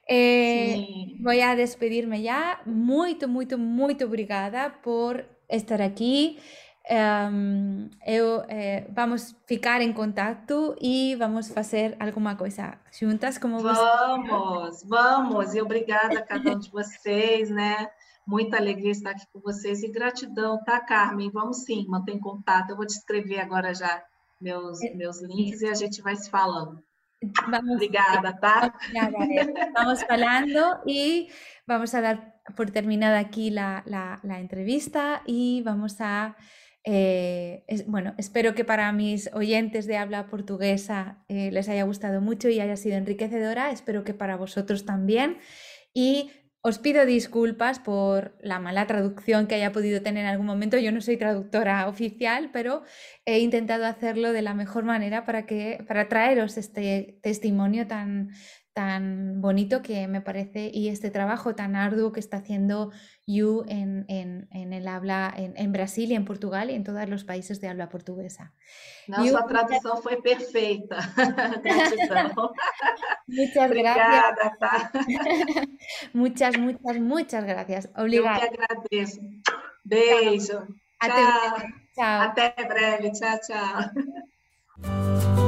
[0.09, 2.61] Eh, voy a despedirme ya.
[2.66, 6.40] Muy, muy, muy obrigada por estar aquí.
[6.90, 7.90] Um,
[8.94, 15.55] vamos a ficar em contato e vamos fazer alguma coisa juntas como Vamos, vamos.
[15.55, 17.90] E obrigada a cada um de vocês, né?
[18.27, 21.31] Muita alegria estar aqui com vocês e gratidão, tá, Carmen?
[21.31, 22.70] Vamos sim, manter contato.
[22.70, 24.02] Eu vou te escrever agora já
[24.40, 26.82] meus, é, meus links e a gente vai se falando.
[27.51, 28.73] Vamos, Obrigada, tá?
[29.74, 31.28] Vamos falando e
[31.66, 32.16] vamos a dar
[32.56, 36.35] por terminada aqui a, a, a entrevista e vamos a
[36.90, 42.48] Eh, bueno, espero que para mis oyentes de habla portuguesa eh, les haya gustado mucho
[42.48, 43.70] y haya sido enriquecedora.
[43.73, 45.36] Espero que para vosotros también.
[45.93, 46.31] Y
[46.62, 50.78] os pido disculpas por la mala traducción que haya podido tener en algún momento.
[50.78, 52.85] Yo no soy traductora oficial, pero
[53.27, 58.31] he intentado hacerlo de la mejor manera para, que, para traeros este testimonio tan,
[58.79, 62.93] tan bonito que me parece y este trabajo tan arduo que está haciendo
[63.27, 67.61] You en, en, el habla en, Brasil y en Portugal y en todos los países
[67.61, 68.55] de habla portuguesa.
[69.09, 70.99] No, su traducción fue perfecta.
[73.27, 74.37] muchas gracias.
[76.13, 77.91] muchas, muchas, muchas gracias.
[77.97, 78.43] Obrigada.
[78.43, 79.25] Yo te agradezco.
[79.83, 80.69] Beijo.
[81.97, 82.23] Chao.
[82.23, 83.11] Hasta breve.
[83.11, 83.41] Chao,
[84.85, 85.48] chao.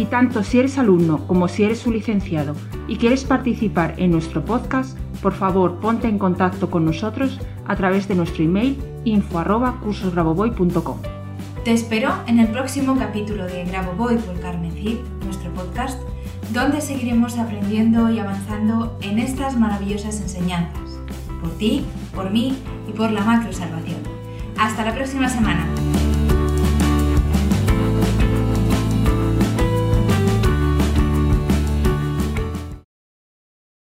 [0.00, 2.54] Y tanto si eres alumno como si eres un licenciado
[2.88, 8.08] y quieres participar en nuestro podcast, por favor ponte en contacto con nosotros a través
[8.08, 10.96] de nuestro email info@cursosgraboboy.com.
[11.64, 16.00] Te espero en el próximo capítulo de Graboboy por Carmen Cid, nuestro podcast,
[16.54, 20.98] donde seguiremos aprendiendo y avanzando en estas maravillosas enseñanzas,
[21.42, 22.56] por ti, por mí
[22.88, 23.98] y por la macro salvación.
[24.58, 25.66] Hasta la próxima semana.